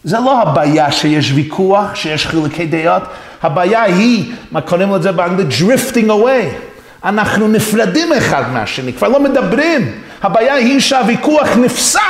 זה 0.04 0.18
לא 0.18 0.42
הבעיה 0.42 0.92
שיש 0.92 1.32
ויכוח, 1.32 1.94
שיש 1.94 2.26
חילוקי 2.26 2.66
דעות, 2.66 3.02
הבעיה 3.42 3.82
היא, 3.82 4.32
מה 4.50 4.60
קוראים 4.60 4.94
לזה 4.94 5.12
באנגלית? 5.12 5.48
drifting 5.48 6.08
away. 6.08 6.75
אנחנו 7.04 7.48
נפרדים 7.48 8.12
אחד 8.12 8.52
מהשני, 8.52 8.92
כבר 8.92 9.08
לא 9.08 9.20
מדברים. 9.20 10.02
הבעיה 10.22 10.54
היא 10.54 10.80
שהוויכוח 10.80 11.48
נפסק, 11.56 12.00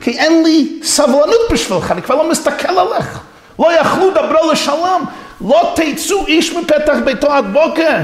כי 0.00 0.10
אין 0.10 0.42
לי 0.42 0.80
סבלנות 0.82 1.40
בשבילך, 1.52 1.90
אני 1.90 2.02
כבר 2.02 2.14
לא 2.14 2.30
מסתכל 2.30 2.78
עליך. 2.78 3.18
לא 3.58 3.80
יכלו 3.80 4.10
דברו 4.10 4.52
לשלום, 4.52 5.04
לא 5.40 5.74
תצאו 5.76 6.26
איש 6.26 6.52
מפתח 6.52 6.96
ביתו 7.04 7.32
עד 7.32 7.52
בוקר. 7.52 7.96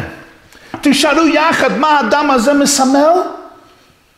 תישארו 0.80 1.26
יחד, 1.26 1.78
מה 1.78 1.88
האדם 1.88 2.30
הזה 2.30 2.52
מסמל? 2.52 3.12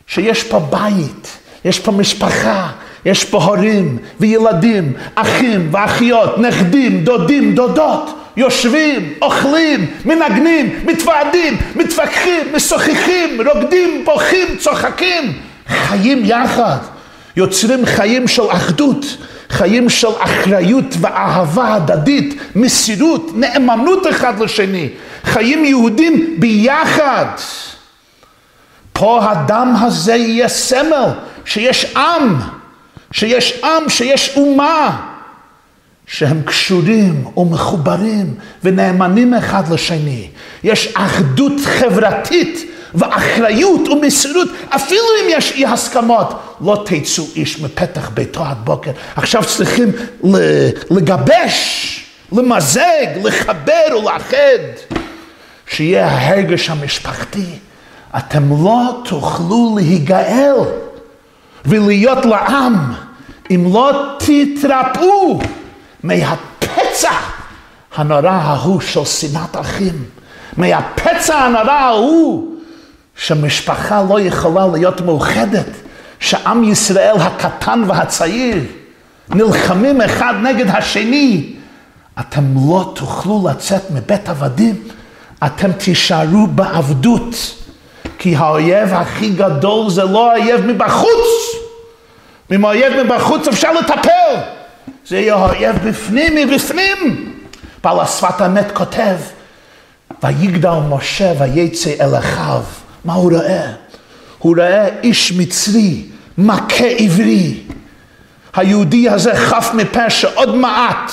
שיש 0.06 0.44
פה 0.44 0.58
בית, 0.58 1.38
יש 1.64 1.80
פה 1.80 1.92
משפחה, 1.92 2.68
יש 3.06 3.24
פה 3.24 3.44
הורים 3.44 3.98
וילדים, 4.20 4.92
אחים 5.14 5.68
ואחיות, 5.72 6.38
נכדים, 6.38 7.04
דודים, 7.04 7.54
דודות, 7.54 8.18
יושבים, 8.36 9.12
אוכלים, 9.22 9.86
מנגנים, 10.04 10.80
מתוועדים, 10.86 11.56
מתווכחים, 11.76 12.40
משוחחים, 12.54 13.40
רוקדים, 13.46 14.04
בוכים, 14.04 14.56
צוחקים, 14.58 15.32
חיים 15.68 16.22
יחד, 16.24 16.76
יוצרים 17.36 17.86
חיים 17.86 18.28
של 18.28 18.50
אחדות, 18.50 19.16
חיים 19.48 19.88
של 19.88 20.08
אחריות 20.20 20.94
ואהבה 21.00 21.74
הדדית, 21.74 22.34
מסירות, 22.56 23.30
נאמנות 23.34 24.06
אחד 24.06 24.40
לשני, 24.40 24.88
חיים 25.24 25.64
יהודים 25.64 26.36
ביחד. 26.38 27.26
פה 28.92 29.20
הדם 29.30 29.74
הזה 29.80 30.14
יהיה 30.14 30.48
סמל 30.48 31.08
שיש 31.44 31.96
עם, 31.96 32.55
שיש 33.16 33.60
עם, 33.64 33.88
שיש 33.88 34.36
אומה, 34.36 35.00
שהם 36.06 36.42
קשורים 36.42 37.24
ומחוברים 37.36 38.34
ונאמנים 38.64 39.34
אחד 39.34 39.72
לשני. 39.72 40.28
יש 40.64 40.92
אחדות 40.94 41.52
חברתית 41.64 42.70
ואחריות 42.94 43.88
ומסירות, 43.88 44.48
אפילו 44.68 45.04
אם 45.22 45.26
יש 45.28 45.52
אי 45.52 45.66
הסכמות, 45.66 46.56
לא 46.60 46.84
תצאו 46.86 47.24
איש 47.36 47.60
מפתח 47.60 48.10
ביתו 48.14 48.44
עד 48.44 48.56
בוקר. 48.64 48.90
עכשיו 49.16 49.44
צריכים 49.44 49.92
לגבש, 50.90 52.00
למזג, 52.32 53.06
לחבר 53.24 53.98
ולאחד, 53.98 54.96
שיהיה 55.66 56.06
ההרגש 56.06 56.70
המשפחתי. 56.70 57.46
אתם 58.16 58.64
לא 58.64 59.02
תוכלו 59.04 59.76
להיגאל 59.78 60.54
ולהיות 61.64 62.26
לעם 62.26 63.05
אם 63.50 63.72
לא 63.72 64.16
תתרפאו 64.18 65.40
מהפצע 66.02 67.12
הנורא 67.96 68.28
ההוא 68.28 68.80
של 68.80 69.04
שנאת 69.04 69.56
אחים, 69.60 70.04
מהפצע 70.56 71.36
הנורא 71.38 71.72
ההוא 71.72 72.54
שמשפחה 73.16 74.02
לא 74.08 74.20
יכולה 74.20 74.66
להיות 74.66 75.00
מאוחדת, 75.00 75.68
שעם 76.20 76.64
ישראל 76.64 77.16
הקטן 77.20 77.82
והצעיר 77.86 78.64
נלחמים 79.28 80.00
אחד 80.00 80.34
נגד 80.42 80.70
השני. 80.70 81.52
אתם 82.20 82.44
לא 82.68 82.92
תוכלו 82.94 83.48
לצאת 83.50 83.90
מבית 83.90 84.28
עבדים, 84.28 84.82
אתם 85.46 85.72
תישארו 85.72 86.46
בעבדות. 86.46 87.34
כי 88.18 88.36
האויב 88.36 88.94
הכי 88.94 89.30
גדול 89.30 89.90
זה 89.90 90.04
לא 90.04 90.32
האויב 90.32 90.66
מבחוץ. 90.66 91.65
אם 92.54 92.64
האויב 92.64 93.02
מבחוץ 93.02 93.48
אפשר 93.48 93.72
לטפל. 93.72 94.34
זה 95.06 95.18
יהיה 95.18 95.34
האויב 95.34 95.76
בפנים 95.88 96.34
מבפנים. 96.34 97.32
בעל 97.84 98.00
השפת 98.00 98.42
אמת 98.46 98.72
כותב, 98.72 99.16
ויגדל 100.22 100.78
משה 100.88 101.32
ויצא 101.38 101.90
אל 102.00 102.18
אחיו. 102.18 102.62
מה 103.04 103.14
הוא 103.14 103.32
רואה? 103.32 103.72
הוא 104.38 104.56
רואה 104.56 104.88
איש 105.02 105.32
מצרי, 105.32 106.02
מכה 106.38 106.86
עברי. 106.98 107.54
היהודי 108.54 109.08
הזה 109.08 109.34
חף 109.34 109.70
מפשע, 109.74 110.28
עוד 110.34 110.54
מעט 110.54 111.12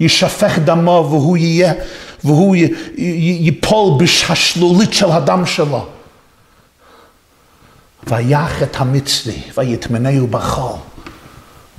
יישפך 0.00 0.58
דמו 0.58 1.06
והוא 1.10 1.36
יהיה, 1.36 1.72
והוא 2.24 2.56
ייפול 2.96 3.98
בשלולית 3.98 4.92
של 4.92 5.10
הדם 5.10 5.46
שלו. 5.46 5.86
ויח 8.08 8.62
את 8.62 8.76
המצרי 8.76 9.42
ויטמנהו 9.56 10.26
בחול. 10.26 10.78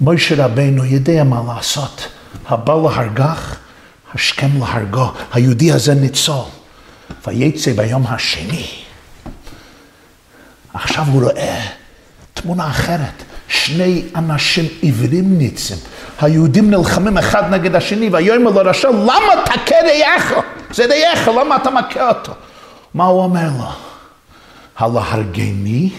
מוישה 0.01 0.45
רבנו 0.45 0.85
יודע 0.85 1.23
מה 1.23 1.41
לעשות. 1.47 2.07
הבא 2.47 2.73
להרגך, 2.73 3.55
השכם 4.13 4.49
להרגו. 4.59 5.11
היהודי 5.33 5.71
הזה 5.71 5.93
ניצול. 5.93 6.45
ויצא 7.27 7.73
ביום 7.73 8.07
השני. 8.07 8.67
עכשיו 10.73 11.05
הוא 11.11 11.23
רואה 11.23 11.65
תמונה 12.33 12.69
אחרת. 12.69 13.23
שני 13.47 14.03
אנשים 14.15 14.65
עיוורים 14.81 15.37
ניצים. 15.37 15.77
היהודים 16.21 16.69
נלחמים 16.71 17.17
אחד 17.17 17.53
נגד 17.53 17.75
השני, 17.75 18.09
ויאמר 18.11 18.51
לו 18.51 18.61
רשע, 18.69 18.89
למה 18.89 19.45
תכה 19.45 19.75
רעייך? 19.75 20.33
זה 20.71 20.85
רעייך, 20.85 21.27
למה 21.27 21.55
אתה 21.55 21.69
מכה 21.69 22.09
אותו? 22.09 22.33
מה 22.93 23.05
הוא 23.05 23.23
אומר 23.23 23.49
לו? 23.57 23.69
הלהרגני? 24.77 25.89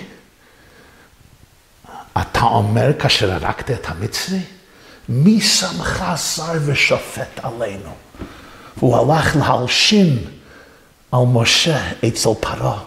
אתה 2.18 2.40
אומר 2.42 2.90
כאשר 2.98 3.32
הרגת 3.32 3.70
את 3.70 3.86
המצרי? 3.88 4.40
מי 5.08 5.40
שמך 5.40 6.04
שר 6.16 6.52
ושופט 6.66 7.40
עלינו? 7.42 7.90
והוא 8.76 9.14
הלך 9.14 9.36
להלשין 9.36 10.18
על 11.12 11.20
משה 11.32 11.78
אצל 12.08 12.28
פרעה, 12.40 12.78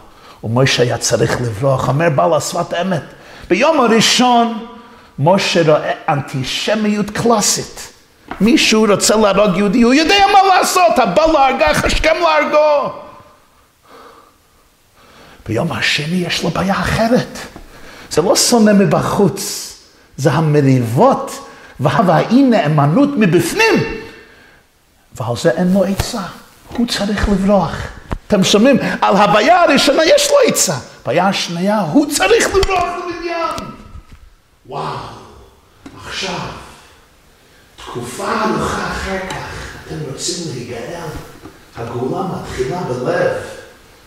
ומשה 0.44 0.84
היה 0.84 0.98
צריך 0.98 1.42
לברוח, 1.42 1.88
אומר 1.88 2.10
בעל 2.10 2.34
השפת 2.34 2.74
אמת. 2.82 3.04
ביום 3.50 3.80
הראשון 3.80 4.66
משה 5.20 5.62
רואה 5.62 5.92
אנטישמיות 6.10 7.10
קלאסית. 7.10 7.94
מישהו 8.42 8.86
רוצה 8.90 9.16
להרוג 9.16 9.58
יהודי, 9.58 9.82
הוא 9.82 9.94
יודע 9.94 10.26
מה 10.34 10.40
לעשות, 10.44 11.00
הבא 11.00 11.26
להרגך, 11.26 11.86
השכם 11.86 12.16
להרגו. 12.22 12.94
ביום 15.46 15.72
השני 15.72 16.16
יש 16.16 16.44
לו 16.44 16.50
בעיה 16.50 16.80
אחרת. 16.80 17.38
זה 18.14 18.22
לא 18.22 18.36
שונא 18.36 18.74
מבחוץ, 18.74 19.74
זה 20.18 20.32
המריבות 20.32 21.48
והאי 21.80 22.44
נאמנות 22.44 23.10
מבפנים. 23.18 24.04
ועל 25.16 25.38
זה 25.38 25.50
אין 25.50 25.74
לו 25.74 25.84
עצה, 25.84 26.22
הוא 26.78 26.88
צריך 26.88 27.30
לברוח. 27.30 27.76
אתם 28.28 28.44
שומעים? 28.44 28.78
על 29.02 29.16
הבעיה 29.18 29.64
הראשונה 29.64 30.06
יש 30.06 30.30
לו 30.30 30.36
עצה, 30.48 30.74
הבעיה 31.02 31.28
השנייה, 31.28 31.80
הוא 31.80 32.06
צריך 32.12 32.48
לברוח 32.48 32.84
למדיין. 32.84 33.72
וואו, 34.66 34.98
עכשיו, 36.06 36.40
תקופה 37.76 38.24
ארוכה 38.24 38.92
אחר 38.92 39.20
כך, 39.30 39.48
אתם 39.88 39.96
רוצים 40.12 40.54
להיגאל, 40.54 41.08
הגאולה 41.76 42.24
מתחילה 42.28 42.82
בלב, 42.82 43.32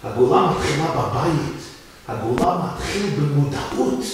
הגאולה 0.05 0.51
מתחילה 0.51 0.87
בבית, 0.87 1.65
הגאולה 2.09 2.59
מתחילה 2.66 3.07
במודעות 3.16 4.05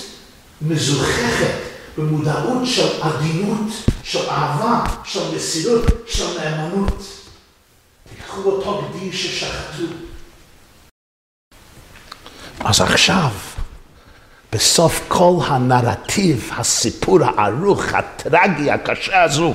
מזוכחת, 0.62 1.58
במודעות 1.98 2.66
של 2.66 3.02
עדינות, 3.02 3.66
של 4.02 4.30
אהבה, 4.30 4.84
של 5.04 5.36
מסירות, 5.36 5.84
של 6.06 6.40
נאמנות. 6.40 7.02
תיקחו 8.08 8.40
אותו 8.40 8.82
גדי 8.82 9.12
ששחטו. 9.12 9.82
אז 12.60 12.80
עכשיו, 12.80 13.30
בסוף 14.52 15.00
כל 15.08 15.36
הנרטיב, 15.46 16.50
הסיפור 16.56 17.18
הארוך, 17.24 17.82
הטרגי, 17.94 18.70
הקשה 18.70 19.22
הזו, 19.22 19.54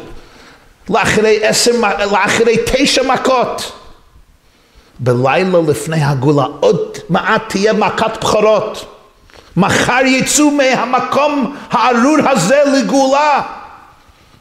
לאחרי, 0.90 1.46
עשר, 1.46 1.72
לאחרי 2.12 2.56
תשע 2.66 3.04
מכות, 3.14 3.72
בלילה 5.00 5.60
לפני 5.68 6.04
הגאולה, 6.04 6.46
עוד 6.60 6.98
מעט 7.10 7.42
תהיה 7.50 7.74
מכת 7.74 8.18
בכורות. 8.22 8.94
מחר 9.58 10.06
יצאו 10.06 10.52
מהמקום 10.52 11.56
הארור 11.72 12.30
הזה 12.30 12.62
לגאולה. 12.74 13.42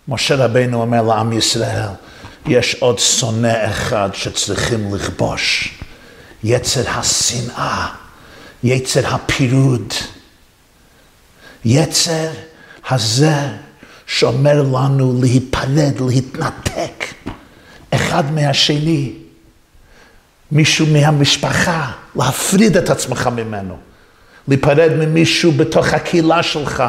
משה 0.08 0.34
רבנו 0.34 0.80
אומר 0.80 1.02
לעם 1.02 1.32
ישראל, 1.32 1.88
יש 2.46 2.76
עוד 2.80 2.98
שונא 2.98 3.70
אחד 3.70 4.08
שצריכים 4.12 4.94
לכבוש. 4.94 5.74
יצר 6.44 6.82
השנאה, 6.90 7.86
יצר 8.62 9.14
הפירוד. 9.14 9.92
יצר 11.64 12.28
הזה 12.90 13.36
שאומר 14.06 14.62
לנו 14.62 15.20
להיפרד, 15.20 16.00
להתנתק 16.08 17.04
אחד 17.90 18.32
מהשני. 18.32 19.12
מישהו 20.52 20.86
מהמשפחה, 20.86 21.90
להפריד 22.16 22.76
את 22.76 22.90
עצמך 22.90 23.30
ממנו. 23.36 23.76
להיפרד 24.48 24.92
ממישהו 24.98 25.52
בתוך 25.52 25.92
הקהילה 25.92 26.42
שלך, 26.42 26.84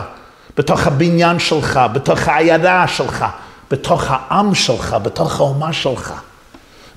בתוך 0.58 0.88
הבניין 0.88 1.40
שלך, 1.40 1.80
בתוך 1.94 2.28
העיירה 2.28 2.88
שלך, 2.88 3.26
בתוך 3.72 4.04
העם 4.10 4.56
שלך, 4.56 4.96
בתוך 5.04 5.40
האומה 5.40 5.74
שלך. 5.74 6.14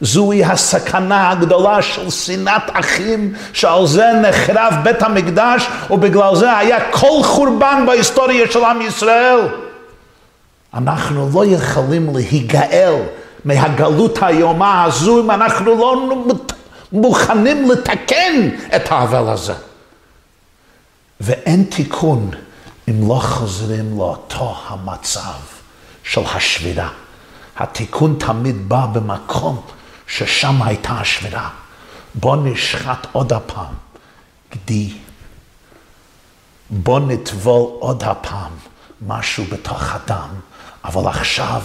זוהי 0.00 0.44
הסכנה 0.44 1.30
הגדולה 1.30 1.82
של 1.82 2.10
שנאת 2.10 2.62
אחים, 2.72 3.34
שעל 3.52 3.86
זה 3.86 4.06
נחרב 4.22 4.74
בית 4.82 5.02
המקדש, 5.02 5.66
ובגלל 5.90 6.36
זה 6.36 6.56
היה 6.58 6.90
כל 6.90 7.22
חורבן 7.22 7.84
בהיסטוריה 7.86 8.52
של 8.52 8.64
עם 8.64 8.82
ישראל. 8.82 9.38
אנחנו 10.74 11.30
לא 11.34 11.44
יכולים 11.44 12.16
להיגאל 12.16 12.94
מהגלות 13.44 14.22
האיומה 14.22 14.84
הזו 14.84 15.20
אם 15.20 15.30
אנחנו 15.30 15.74
לא 15.74 16.18
מוכנים 16.92 17.70
לתקן 17.70 18.48
את 18.76 18.92
העוול 18.92 19.28
הזה. 19.28 19.54
ואין 21.20 21.64
תיקון 21.64 22.30
אם 22.88 23.08
לא 23.08 23.14
חוזרים 23.14 23.98
לאותו 23.98 24.56
המצב 24.66 25.40
של 26.02 26.20
השבירה. 26.34 26.88
התיקון 27.56 28.16
תמיד 28.18 28.68
בא 28.68 28.86
במקום 28.86 29.62
ששם 30.06 30.62
הייתה 30.62 30.92
השבירה. 30.92 31.48
בוא 32.14 32.36
נשחט 32.36 33.06
עוד 33.12 33.32
הפעם 33.32 33.74
גדי. 34.52 34.92
בוא 36.70 37.00
נטבול 37.00 37.70
עוד 37.78 38.04
הפעם 38.04 38.52
משהו 39.06 39.44
בתוך 39.44 39.94
הדם, 39.94 40.28
אבל 40.84 41.08
עכשיו 41.08 41.62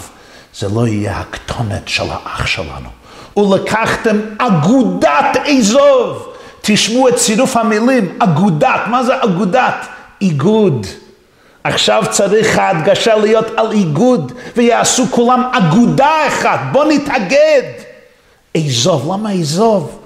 זה 0.60 0.68
לא 0.76 0.88
יהיה 0.88 1.20
הכתונת 1.20 1.88
של 1.88 2.04
האח 2.10 2.48
שלנו. 2.48 2.90
ולקחתם 3.38 4.18
אגודת 4.38 5.38
אזוב. 5.60 6.34
תשמעו 6.62 7.08
את 7.10 7.16
צירוף 7.16 7.58
המילים, 7.58 8.18
אגודת, 8.20 8.82
מה 8.88 9.04
זה 9.04 9.14
אגודת? 9.24 9.86
איגוד. 10.22 10.88
עכשיו 11.64 12.04
צריך 12.10 12.58
ההדגשה 12.58 13.16
להיות 13.16 13.46
על 13.58 13.72
איגוד, 13.72 14.32
ויעשו 14.56 15.06
כולם 15.12 15.44
אגודה 15.52 16.28
אחת, 16.28 16.60
בוא 16.72 16.86
נתאגד. 16.86 17.64
אזוב, 18.58 19.14
למה 19.14 19.34
אזוב? 19.34 20.00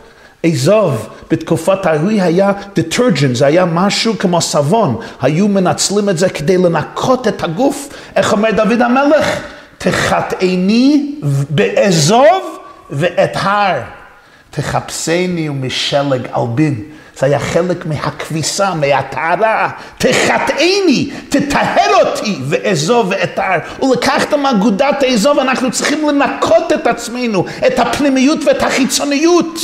אזוב, 0.46 1.10
בתקופת 1.32 1.86
ההיא 1.86 2.24
היה 2.24 2.52
detergent, 2.76 3.34
זה 3.34 3.46
היה 3.46 3.66
משהו 3.66 4.18
כמו 4.20 4.42
סבון, 4.42 5.00
היו 5.22 5.48
מנצלים 5.48 6.10
את 6.10 6.18
זה 6.18 6.30
כדי 6.30 6.58
לנקות 6.58 7.28
את 7.28 7.44
הגוף. 7.44 7.90
איך 8.16 8.32
אומר 8.32 8.52
דוד 8.52 8.82
המלך? 8.82 9.40
תחטאני 9.80 11.16
באזוב 11.50 12.60
ואת 12.90 13.32
הר. 13.36 13.82
תחפשני 14.52 15.50
ומשלג 15.50 16.28
אלבין. 16.38 16.84
זה 17.18 17.26
היה 17.26 17.40
חלק 17.40 17.86
מהכביסה, 17.86 18.74
מהטהרה. 18.74 19.70
תחטאני, 19.98 21.12
תטהר 21.30 22.06
אותי 22.06 22.40
ואזוב 22.50 23.08
ואתר. 23.10 23.84
ולקחתם 23.84 24.46
אגודת 24.46 25.04
האזוב, 25.04 25.40
אנחנו 25.40 25.72
צריכים 25.72 26.10
לנקות 26.10 26.74
את 26.74 26.88
עצמנו, 26.88 27.46
את 27.68 27.80
הפנימיות 27.80 28.40
ואת 28.46 28.64
החיצוניות. 28.64 29.60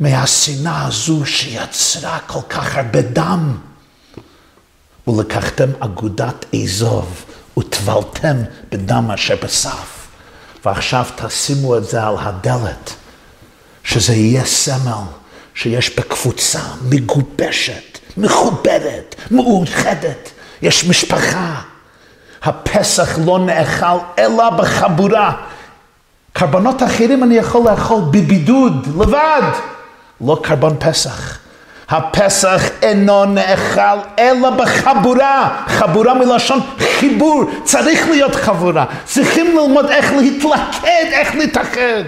מהשנאה 0.00 0.86
הזו 0.86 1.26
שיצרה 1.26 2.18
כל 2.26 2.40
כך 2.48 2.76
הרבה 2.76 3.02
דם. 3.02 3.56
ולקחתם 5.08 5.68
אגודת 5.80 6.44
אזוב 6.64 7.24
וטבלתם 7.58 8.36
בדם 8.70 9.10
אשר 9.14 9.36
בסף. 9.42 10.06
ועכשיו 10.64 11.04
תשימו 11.16 11.76
את 11.76 11.84
זה 11.84 12.02
על 12.02 12.14
הדלת, 12.18 12.94
שזה 13.84 14.14
יהיה 14.14 14.44
סמל 14.44 15.04
שיש 15.54 15.96
בקבוצה 15.96 16.60
מגובשת, 16.82 17.98
מכובדת, 18.16 19.14
מאוחדת, 19.30 20.30
יש 20.62 20.84
משפחה. 20.84 21.60
הפסח 22.42 23.18
לא 23.24 23.38
נאכל 23.38 23.98
אלא 24.18 24.50
בחבורה. 24.50 25.32
קרבנות 26.32 26.82
אחרים 26.82 27.24
אני 27.24 27.34
יכול 27.34 27.70
לאכול 27.70 28.00
בבידוד, 28.10 28.86
לבד. 29.00 29.50
לא 30.20 30.40
קרבון 30.42 30.76
פסח. 30.78 31.38
הפסח 31.88 32.62
אינו 32.82 33.24
נאכל 33.24 33.98
אלא 34.18 34.50
בחבורה, 34.50 35.64
חבורה 35.68 36.14
מלשון 36.14 36.60
חיבור, 36.78 37.44
צריך 37.64 38.08
להיות 38.08 38.34
חבורה, 38.34 38.84
צריכים 39.04 39.56
ללמוד 39.56 39.86
איך 39.86 40.12
להתלכד, 40.12 41.06
איך 41.12 41.34
להתאחד. 41.34 42.04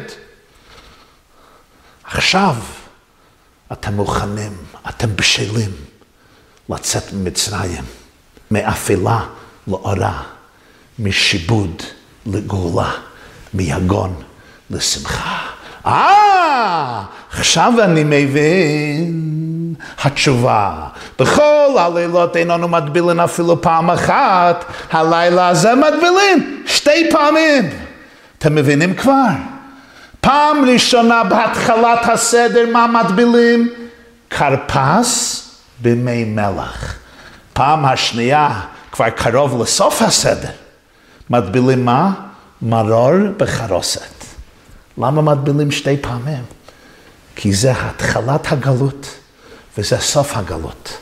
עכשיו 2.04 2.54
אתם 3.72 3.94
מוכנים, 3.94 4.52
אתם 4.88 5.16
בשלים 5.16 5.70
לצאת 6.68 7.12
ממצרים, 7.12 7.84
מאפלה 8.50 9.20
לאורה, 9.68 10.22
משיבוד 10.98 11.82
לגאולה, 12.26 12.90
מיגון 13.54 14.14
לשמחה. 14.70 15.38
אה, 15.86 17.02
עכשיו 17.30 17.72
אני 17.84 18.04
מבין. 18.04 19.39
התשובה, 20.04 20.72
בכל 21.18 21.76
הלילות 21.78 22.36
אין 22.36 22.50
אנו 22.50 22.68
מטבילין 22.68 23.20
אפילו 23.20 23.62
פעם 23.62 23.90
אחת, 23.90 24.64
הלילה 24.90 25.48
הזה 25.48 25.74
מטבילין 25.74 26.62
שתי 26.66 27.10
פעמים. 27.10 27.70
אתם 28.38 28.54
מבינים 28.54 28.94
כבר? 28.94 29.28
פעם 30.20 30.64
ראשונה 30.72 31.24
בהתחלת 31.24 31.98
הסדר, 32.02 32.66
מה 32.72 32.86
מטבילים? 32.86 33.68
כרפס 34.30 35.46
במי 35.82 36.24
מלח. 36.24 36.94
פעם 37.52 37.84
השנייה, 37.84 38.60
כבר 38.92 39.10
קרוב 39.10 39.62
לסוף 39.62 40.02
הסדר, 40.02 40.50
מטבילים 41.30 41.84
מה? 41.84 42.10
מרור 42.62 43.12
בחרוסת. 43.36 44.24
למה 44.98 45.22
מטבילים 45.22 45.70
שתי 45.70 45.96
פעמים? 45.96 46.42
כי 47.36 47.52
זה 47.52 47.72
התחלת 47.76 48.52
הגלות 48.52 49.06
וזה 49.80 49.98
סוף 49.98 50.36
הגלות. 50.36 50.98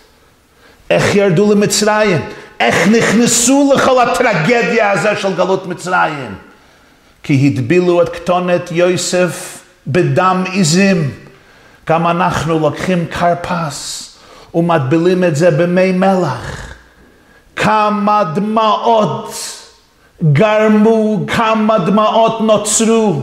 איך 0.90 1.14
ירדו 1.14 1.52
למצרים? 1.52 2.20
איך 2.60 2.88
נכנסו 2.88 3.72
לכל 3.76 4.00
הטרגדיה 4.08 4.90
הזו 4.90 5.08
של 5.16 5.34
גלות 5.36 5.66
מצרים? 5.66 6.34
כי 7.22 7.52
הטבילו 7.52 8.02
את 8.02 8.08
כתונת 8.08 8.72
יוסף 8.72 9.58
בדם 9.86 10.44
עיזים. 10.52 11.10
גם 11.88 12.06
אנחנו 12.06 12.58
לוקחים 12.58 13.06
כרפס 13.06 14.16
ומטבילים 14.54 15.24
את 15.24 15.36
זה 15.36 15.50
במי 15.50 15.92
מלח. 15.92 16.74
כמה 17.56 18.24
דמעות 18.34 19.34
גרמו, 20.32 21.26
כמה 21.26 21.78
דמעות 21.78 22.40
נוצרו 22.40 23.22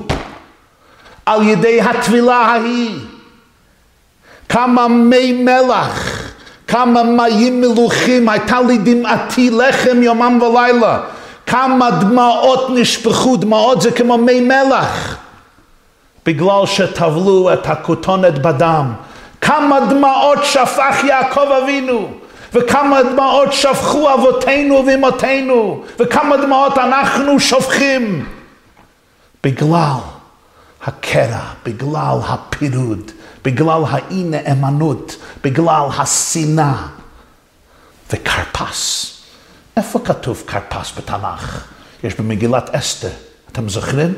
על 1.26 1.48
ידי 1.48 1.82
הטבילה 1.82 2.36
ההיא. 2.36 3.15
כמה 4.56 4.88
מי 4.88 5.32
מלח, 5.32 6.22
כמה 6.68 7.04
מים 7.04 7.62
מלוכים, 7.62 8.30
הייתה 8.30 8.62
לי 8.62 8.78
דמעתי 8.78 9.50
לחם 9.50 10.04
יומם 10.04 10.42
ולילה. 10.42 11.00
כמה 11.46 11.92
דמעות 11.92 12.70
נשפכו, 12.70 13.38
דמעות 13.38 13.82
זה 13.82 13.92
כמו 13.92 14.18
מי 14.18 14.40
מלח, 14.42 15.18
בגלל 16.26 16.66
שטבלו 16.66 17.54
את 17.54 17.68
הכותונת 17.68 18.42
בדם. 18.42 18.94
כמה 19.42 19.80
דמעות 19.80 20.40
שפך 20.44 21.04
יעקב 21.04 21.52
אבינו, 21.64 22.08
וכמה 22.54 23.04
דמעות 23.04 23.54
שפכו 23.54 24.14
אבותינו 24.14 24.84
ואמותינו, 24.88 25.84
וכמה 26.00 26.38
דמעות 26.38 26.78
אנחנו 26.78 27.40
שופכים. 27.40 28.26
בגלל 29.44 30.00
הקרע, 30.86 31.44
בגלל 31.66 32.18
הפירוד, 32.28 33.12
בגלל 33.46 33.82
האי 33.90 34.24
נאמנות, 34.24 35.16
בגלל 35.44 35.88
השנאה. 35.98 36.74
וכרפס, 38.14 39.18
איפה 39.78 40.00
כתוב 40.06 40.44
כרפס 40.48 40.92
בתנ"ך? 40.98 41.66
יש 42.04 42.16
במגילת 42.16 42.70
אסתר, 42.76 43.10
אתם 43.52 43.70
זוכרים? 43.70 44.14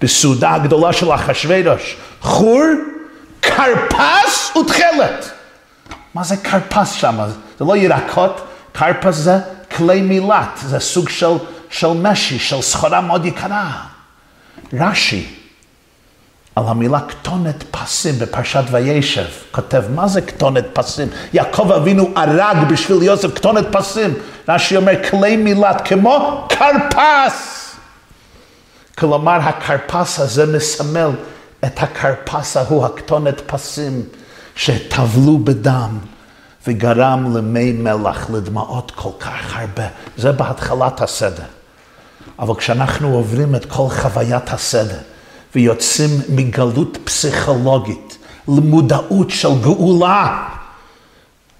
בסעודה 0.00 0.54
הגדולה 0.54 0.92
של 0.92 1.12
אחשוורוש, 1.12 1.96
חור, 2.20 2.64
כרפס 3.42 4.56
ותכלת. 4.56 5.30
מה 6.14 6.24
זה 6.24 6.36
כרפס 6.36 6.92
שם? 6.92 7.16
זה 7.58 7.64
לא 7.64 7.76
ירקות, 7.76 8.40
כרפס 8.74 9.14
זה 9.14 9.38
כלי 9.76 10.02
מילת, 10.02 10.60
זה 10.62 10.80
סוג 10.80 11.08
של, 11.08 11.32
של 11.70 11.88
משי, 12.02 12.38
של 12.38 12.62
סחורה 12.62 13.00
מאוד 13.00 13.24
יקרה. 13.24 13.84
רש"י, 14.72 15.37
על 16.58 16.64
המילה 16.68 17.00
כתונת 17.00 17.64
פסים 17.70 18.18
בפרשת 18.18 18.64
וישב, 18.70 19.24
כותב, 19.50 19.84
מה 19.94 20.08
זה 20.08 20.20
כתונת 20.20 20.64
פסים? 20.72 21.08
יעקב 21.32 21.72
אבינו 21.72 22.10
הרג 22.16 22.56
בשביל 22.70 23.02
יוסף 23.02 23.34
כתונת 23.34 23.66
פסים. 23.72 24.14
רש"י 24.48 24.76
אומר, 24.76 24.92
כלי 25.10 25.36
מילת 25.36 25.82
כמו 25.84 26.46
כרפס. 26.48 27.70
כלומר, 28.98 29.38
הכרפס 29.42 30.20
הזה 30.20 30.56
מסמל 30.56 31.10
את 31.64 31.82
הכרפס 31.82 32.56
ההוא, 32.56 32.86
הכתונת 32.86 33.40
פסים, 33.46 34.02
שטבלו 34.56 35.38
בדם 35.38 35.98
וגרם 36.66 37.36
למי 37.36 37.72
מלח, 37.72 38.30
לדמעות 38.30 38.90
כל 38.90 39.10
כך 39.20 39.56
הרבה. 39.56 39.86
זה 40.16 40.32
בהתחלת 40.32 41.00
הסדר. 41.00 41.42
אבל 42.38 42.54
כשאנחנו 42.54 43.14
עוברים 43.14 43.54
את 43.54 43.64
כל 43.64 43.88
חוויית 43.88 44.52
הסדר, 44.52 44.98
ויוצאים 45.58 46.10
מגלות 46.28 46.98
פסיכולוגית 47.04 48.18
למודעות 48.48 49.30
של 49.30 49.48
גאולה. 49.62 50.48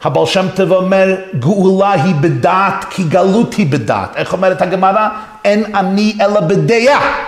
הבעל 0.02 0.26
שם 0.26 0.46
טוב 0.54 0.72
אומר, 0.72 1.16
גאולה 1.38 1.92
היא 1.92 2.14
בדעת 2.14 2.84
כי 2.90 3.02
גלות 3.02 3.54
היא 3.54 3.66
בדעת. 3.66 4.16
איך 4.16 4.32
אומרת 4.32 4.62
הגמרא? 4.62 5.08
אין 5.44 5.74
אני 5.74 6.18
אלא 6.20 6.40
בדעה. 6.40 7.18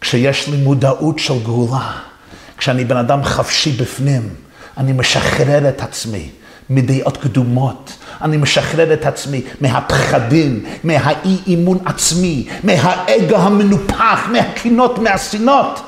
כשיש 0.00 0.48
לי 0.48 0.56
מודעות 0.56 1.18
של 1.18 1.42
גאולה, 1.44 1.92
כשאני 2.58 2.84
בן 2.84 2.96
אדם 2.96 3.24
חפשי 3.24 3.72
בפנים, 3.72 4.34
אני 4.76 4.92
משחרר 4.92 5.68
את 5.68 5.80
עצמי 5.80 6.30
מדעות 6.70 7.16
קדומות, 7.16 7.92
אני 8.22 8.36
משחרר 8.36 8.92
את 8.92 9.06
עצמי 9.06 9.42
מהפחדים, 9.60 10.64
מהאי 10.84 11.36
אימון 11.46 11.78
עצמי, 11.84 12.46
מהאגו 12.64 13.36
המנופח, 13.36 14.28
מהקינות, 14.32 14.98
מהשנאות. 14.98 15.80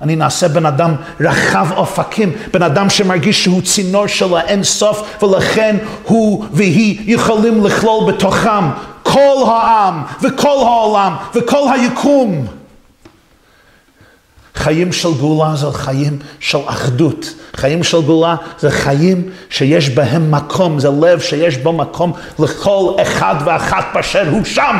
אני 0.00 0.16
נעשה 0.16 0.48
בן 0.48 0.66
אדם 0.66 0.94
רחב 1.20 1.66
אופקים, 1.76 2.32
בן 2.52 2.62
אדם 2.62 2.90
שמרגיש 2.90 3.44
שהוא 3.44 3.62
צינור 3.62 4.06
של 4.06 4.36
האין 4.36 4.64
סוף, 4.64 5.22
ולכן 5.22 5.76
הוא 6.04 6.44
והיא 6.52 7.14
יכולים 7.14 7.64
לכלול 7.64 8.12
בתוכם 8.12 8.64
כל 9.02 9.44
העם 9.46 10.02
וכל 10.22 10.58
העולם 10.66 11.16
וכל 11.34 11.68
היקום. 11.72 12.57
חיים 14.68 14.92
של 14.92 15.08
גאולה 15.18 15.56
זה 15.56 15.66
חיים 15.72 16.18
של 16.40 16.58
אחדות. 16.66 17.34
חיים 17.56 17.84
של 17.84 18.02
גאולה 18.02 18.36
זה 18.58 18.70
חיים 18.70 19.30
שיש 19.50 19.90
בהם 19.90 20.30
מקום, 20.30 20.80
זה 20.80 20.88
לב 21.00 21.20
שיש 21.20 21.56
בו 21.56 21.72
מקום 21.72 22.12
לכל 22.38 22.94
אחד 23.02 23.34
ואחת 23.46 23.84
באשר 23.94 24.28
הוא 24.30 24.44
שם. 24.44 24.76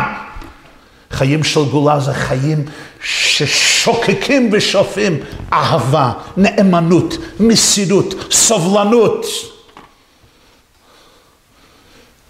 חיים 1.10 1.44
של 1.44 1.60
גאולה 1.70 2.00
זה 2.00 2.14
חיים 2.14 2.64
ששוקקים 3.04 4.50
ושופעים 4.52 5.20
אהבה, 5.52 6.12
נאמנות, 6.36 7.14
מסירות, 7.40 8.14
סובלנות. 8.30 9.26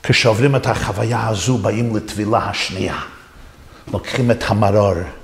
כשעוברים 0.02 0.56
את 0.56 0.66
החוויה 0.66 1.28
הזו 1.28 1.58
באים 1.58 1.96
לטבילה 1.96 2.38
השנייה. 2.38 2.98
לוקחים 3.92 4.30
את 4.30 4.44
המרור. 4.46 5.17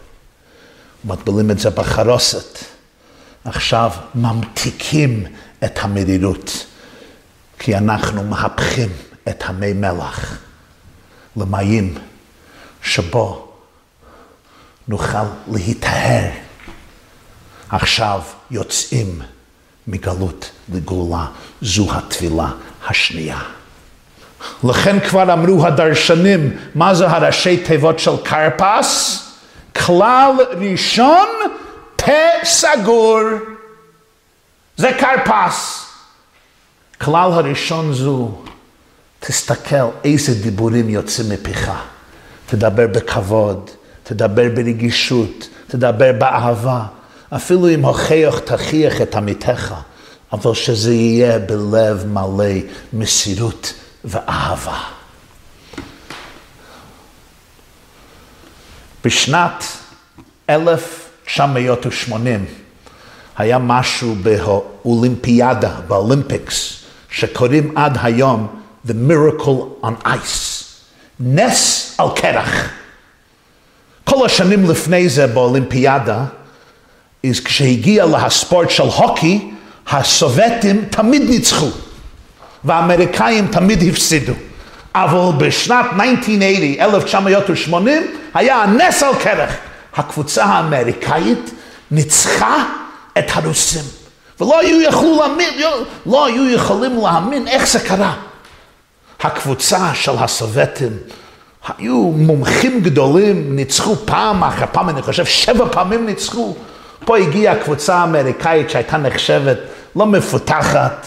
מטבילים 1.05 1.51
את 1.51 1.59
זה 1.59 1.71
בחרוסת. 1.71 2.59
עכשיו 3.45 3.91
ממתיקים 4.15 5.27
את 5.65 5.79
המרירות, 5.83 6.67
כי 7.59 7.77
אנחנו 7.77 8.25
מהפכים 8.25 8.89
את 9.29 9.43
המי 9.47 9.73
מלח 9.73 10.39
למים 11.37 11.95
שבו 12.83 13.53
נוכל 14.89 15.25
להיטהר. 15.53 16.31
עכשיו 17.69 18.21
יוצאים 18.51 19.23
מגלות 19.87 20.51
לגאולה, 20.73 21.27
זו 21.63 21.95
התפילה 21.95 22.49
השנייה. 22.89 23.39
לכן 24.65 25.01
כבר 25.01 25.33
אמרו 25.33 25.67
הדרשנים, 25.67 26.57
מה 26.75 26.95
זה 26.95 27.11
הראשי 27.11 27.57
תיבות 27.57 27.99
של 27.99 28.17
קרפס? 28.25 29.24
כלל 29.77 30.33
ראשון, 30.61 31.29
פה 31.97 32.13
סגור. 32.45 33.21
זה 34.77 34.91
כרפס. 34.99 35.87
כלל 37.01 37.33
הראשון 37.33 37.93
זו, 37.93 38.31
תסתכל 39.21 39.89
איזה 40.05 40.43
דיבורים 40.43 40.89
יוצאים 40.89 41.29
מפיך. 41.29 41.71
תדבר 42.47 42.87
בכבוד, 42.87 43.71
תדבר 44.03 44.49
ברגישות, 44.55 45.49
תדבר 45.67 46.13
באהבה. 46.13 46.83
אפילו 47.37 47.69
אם 47.69 47.85
הוכיח 47.85 48.39
תכיח 48.39 49.01
את 49.01 49.15
עמיתך, 49.15 49.75
אבל 50.33 50.55
שזה 50.55 50.95
יהיה 50.95 51.39
בלב 51.39 52.05
מלא 52.07 52.55
מסירות 52.93 53.73
ואהבה. 54.05 54.94
בשנת 59.05 59.65
1980 60.51 62.45
היה 63.37 63.59
משהו 63.59 64.15
באולימפיאדה, 64.23 65.71
ב 65.89 65.98
Olympics, 65.98 66.77
שקוראים 67.11 67.73
עד 67.77 67.99
היום 68.03 68.47
The 68.89 68.93
Miracle 69.09 69.85
on 69.85 70.07
Ice, 70.07 70.65
נס 71.21 71.95
על 71.99 72.07
קרח. 72.17 72.69
כל 74.05 74.27
השנים 74.27 74.71
לפני 74.71 75.09
זה 75.09 75.27
באולימפיאדה, 75.27 76.25
כשהגיע 77.45 78.07
להספורט 78.07 78.71
של 78.71 78.83
הוקי, 78.83 79.51
הסובייטים 79.89 80.85
תמיד 80.91 81.23
ניצחו, 81.23 81.71
והאמריקאים 82.65 83.47
תמיד 83.47 83.83
הפסידו. 83.89 84.33
אבל 84.95 85.47
בשנת 85.47 85.87
1980, 85.93 86.81
1980, 86.81 88.24
היה 88.35 88.63
הנס 88.63 89.03
על 89.03 89.15
קרח. 89.15 89.51
הקבוצה 89.97 90.45
האמריקאית 90.45 91.51
ניצחה 91.91 92.65
את 93.19 93.25
הרוסים. 93.33 93.85
ולא 94.41 94.61
היו 94.61 94.81
יכלו 94.81 95.17
להאמין, 95.21 95.51
לא 96.07 96.27
היו 96.27 96.51
יכולים 96.51 97.01
להאמין 97.03 97.49
איך 97.49 97.69
זה 97.69 97.81
קרה. 97.81 98.15
הקבוצה 99.21 99.95
של 99.95 100.13
הסובייטים 100.19 100.93
היו 101.79 101.97
מומחים 101.97 102.81
גדולים, 102.81 103.57
ניצחו 103.57 103.97
פעם 103.97 104.45
אחר 104.45 104.65
פעם, 104.73 104.89
אני 104.89 105.03
חושב 105.03 105.25
שבע 105.25 105.67
פעמים 105.73 106.07
ניצחו. 106.07 106.55
פה 107.05 107.19
הגיעה 107.19 107.55
הקבוצה 107.55 107.95
האמריקאית 107.95 108.71
שהייתה 108.71 108.97
נחשבת 108.97 109.59
לא 109.97 110.07
מפותחת, 110.07 111.07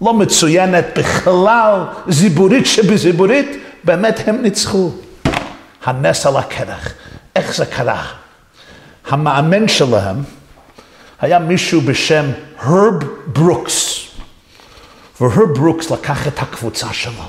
לא 0.00 0.14
מצוינת 0.14 0.84
בכלל, 0.96 1.80
זיבורית 2.08 2.66
שבזיבורית, 2.66 3.56
באמת 3.84 4.20
הם 4.26 4.42
ניצחו. 4.42 4.90
הנס 5.84 6.26
על 6.26 6.36
הקרח. 6.36 6.88
איך 7.36 7.54
זה 7.54 7.66
קרה? 7.66 8.06
המאמן 9.08 9.68
שלהם 9.68 10.22
היה 11.20 11.38
מישהו 11.38 11.80
בשם 11.80 12.24
הרב 12.58 13.04
ברוקס. 13.26 14.02
והרב 15.20 15.54
ברוקס 15.54 15.90
לקח 15.90 16.26
את 16.26 16.38
הקבוצה 16.38 16.92
שלו, 16.92 17.24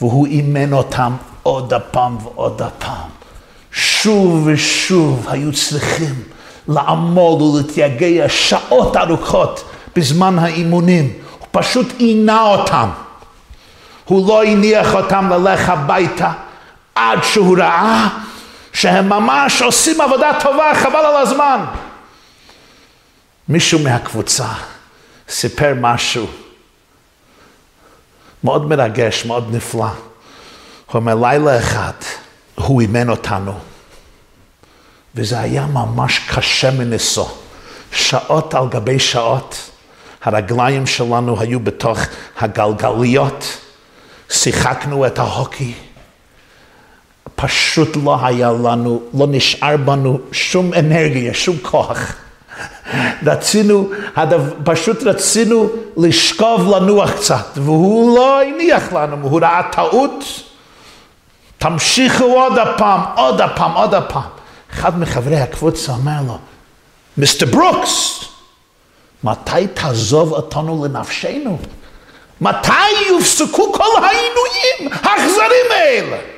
והוא 0.00 0.26
אימן 0.26 0.72
אותם 0.72 1.12
עוד 1.42 1.74
הפעם 1.74 2.16
ועוד 2.22 2.62
הפעם. 2.62 3.08
שוב 3.72 4.42
ושוב 4.46 5.26
היו 5.28 5.52
צריכים 5.52 6.14
לעמוד 6.68 7.42
ולהתייגע 7.42 8.28
שעות 8.28 8.96
ארוכות 8.96 9.64
בזמן 9.96 10.38
האימונים. 10.38 11.12
הוא 11.38 11.48
פשוט 11.50 11.92
עינה 11.98 12.42
אותם. 12.42 12.88
הוא 14.04 14.28
לא 14.28 14.44
הניח 14.44 14.94
אותם 14.94 15.28
ללך 15.30 15.68
הביתה 15.68 16.32
עד 16.96 17.18
שהוא 17.22 17.58
ראה 17.58 18.08
שהם 18.72 19.08
ממש 19.08 19.62
עושים 19.62 20.00
עבודה 20.00 20.30
טובה, 20.42 20.72
חבל 20.74 20.96
על 20.96 21.16
הזמן. 21.16 21.64
מישהו 23.48 23.78
מהקבוצה 23.78 24.48
סיפר 25.28 25.72
משהו 25.80 26.26
מאוד 28.44 28.66
מרגש, 28.66 29.24
מאוד 29.24 29.54
נפלא. 29.54 29.80
הוא 29.86 30.94
אומר, 30.94 31.14
לילה 31.14 31.58
אחד 31.58 31.92
הוא 32.54 32.80
אימן 32.80 33.08
אותנו, 33.08 33.58
וזה 35.14 35.40
היה 35.40 35.66
ממש 35.66 36.18
קשה 36.34 36.70
מנשוא. 36.70 37.28
שעות 37.92 38.54
על 38.54 38.68
גבי 38.68 38.98
שעות, 38.98 39.70
הרגליים 40.22 40.86
שלנו 40.86 41.40
היו 41.40 41.60
בתוך 41.60 41.98
הגלגליות, 42.38 43.58
שיחקנו 44.30 45.06
את 45.06 45.18
ההוקי. 45.18 45.74
פשוט 47.36 47.96
לא 48.04 48.18
היה 48.22 48.50
לנו, 48.52 49.02
לא 49.14 49.26
נשאר 49.30 49.76
בנו 49.76 50.18
שום 50.32 50.74
אנרגיה, 50.74 51.34
שום 51.34 51.56
כוח. 51.62 52.14
רצינו, 53.26 53.88
פשוט 54.64 55.02
רצינו 55.02 55.68
לשכוב 55.96 56.74
לנוח 56.74 57.10
קצת, 57.10 57.46
והוא 57.56 58.16
לא 58.16 58.42
הניח 58.42 58.92
לנו, 58.92 59.16
הוא 59.22 59.40
ראה 59.40 59.62
טעות, 59.72 60.24
תמשיכו 61.58 62.24
עוד 62.24 62.58
הפעם, 62.58 63.00
עוד 63.16 63.40
הפעם, 63.40 63.72
עוד 63.72 63.94
הפעם. 63.94 64.22
אחד 64.72 64.98
מחברי 64.98 65.36
הקבוצה 65.36 65.92
אומר 65.92 66.22
לו, 66.26 66.38
מיסטר 67.16 67.46
ברוקס, 67.46 68.24
מתי 69.24 69.66
תעזוב 69.74 70.32
אותנו 70.32 70.84
לנפשנו? 70.84 71.58
מתי 72.40 72.90
יופסקו 73.08 73.72
כל 73.72 74.04
העינויים 74.04 74.98
האכזרים 75.02 75.66
האלה? 75.70 76.35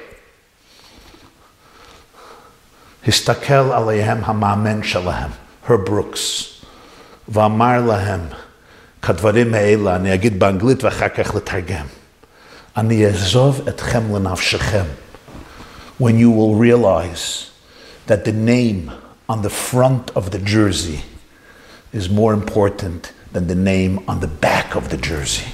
הסתכל 3.06 3.72
עליהם 3.72 4.18
המאמן 4.24 4.82
שלהם, 4.82 5.30
הר 5.68 5.76
ברוקס, 5.76 6.44
ואמר 7.28 7.86
להם, 7.86 8.20
כדברים 9.02 9.54
האלה, 9.54 9.96
אני 9.96 10.14
אגיד 10.14 10.40
באנגלית 10.40 10.84
ואחר 10.84 11.08
כך 11.08 11.34
לתרגם. 11.34 11.86
אני 12.76 13.06
אעזוב 13.06 13.68
אתכם 13.68 14.14
לנפשכם. 14.14 14.84
When 16.00 16.16
you 16.18 16.30
will 16.30 16.54
realize 16.54 17.50
that 18.06 18.24
the 18.24 18.32
name 18.32 18.90
on 19.28 19.42
the 19.42 19.50
front 19.50 20.10
of 20.16 20.30
the 20.30 20.38
jersey 20.38 21.00
is 21.92 22.08
more 22.08 22.32
important 22.32 23.12
than 23.32 23.46
the 23.46 23.54
name 23.54 23.98
on 24.08 24.20
the 24.20 24.32
back 24.46 24.74
of 24.74 24.90
the 24.90 24.96
jersey. 24.96 25.50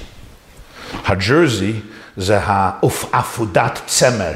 הג'רזי 1.05 1.73
זה 2.17 2.39
העפודת 2.43 3.81
צמר, 3.85 4.31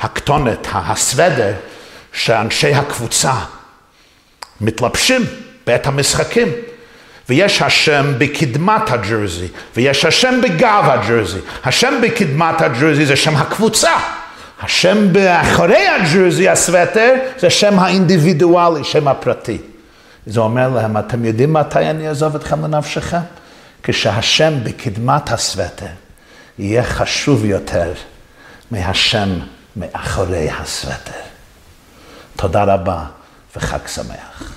הכתונת, 0.00 0.66
הסוודר, 0.72 1.54
שאנשי 2.12 2.74
הקבוצה 2.74 3.32
מתלבשים 4.60 5.24
בעת 5.66 5.86
המשחקים. 5.86 6.48
ויש 7.28 7.62
השם 7.62 8.14
בקדמת 8.18 8.90
הג'רזי, 8.90 9.48
ויש 9.76 10.04
השם 10.04 10.40
בגב 10.42 10.84
הג'רזי. 10.88 11.38
השם 11.64 11.94
בקדמת 12.02 12.60
הג'רזי 12.60 13.06
זה 13.06 13.16
שם 13.16 13.36
הקבוצה. 13.36 13.90
השם 14.62 15.12
באחורי 15.12 15.88
הג'רזי, 15.88 16.48
הסווטר, 16.48 17.14
זה 17.38 17.50
שם 17.50 17.78
האינדיבידואלי, 17.78 18.84
שם 18.84 19.08
הפרטי. 19.08 19.58
זה 20.26 20.40
אומר 20.40 20.68
להם, 20.68 20.96
אתם 20.96 21.24
יודעים 21.24 21.52
מתי 21.52 21.78
אני 21.78 22.08
אעזוב 22.08 22.34
אתכם 22.34 22.64
לנפשכם? 22.64 23.20
כשהשם 23.82 24.52
בקדמת 24.64 25.32
הסווטר 25.32 25.86
יהיה 26.58 26.82
חשוב 26.82 27.44
יותר 27.44 27.92
מהשם 28.70 29.28
מאחורי 29.76 30.48
הסווטר. 30.50 31.31
תודה 32.42 32.64
רבה 32.64 33.04
וחג 33.56 33.86
שמח. 33.86 34.51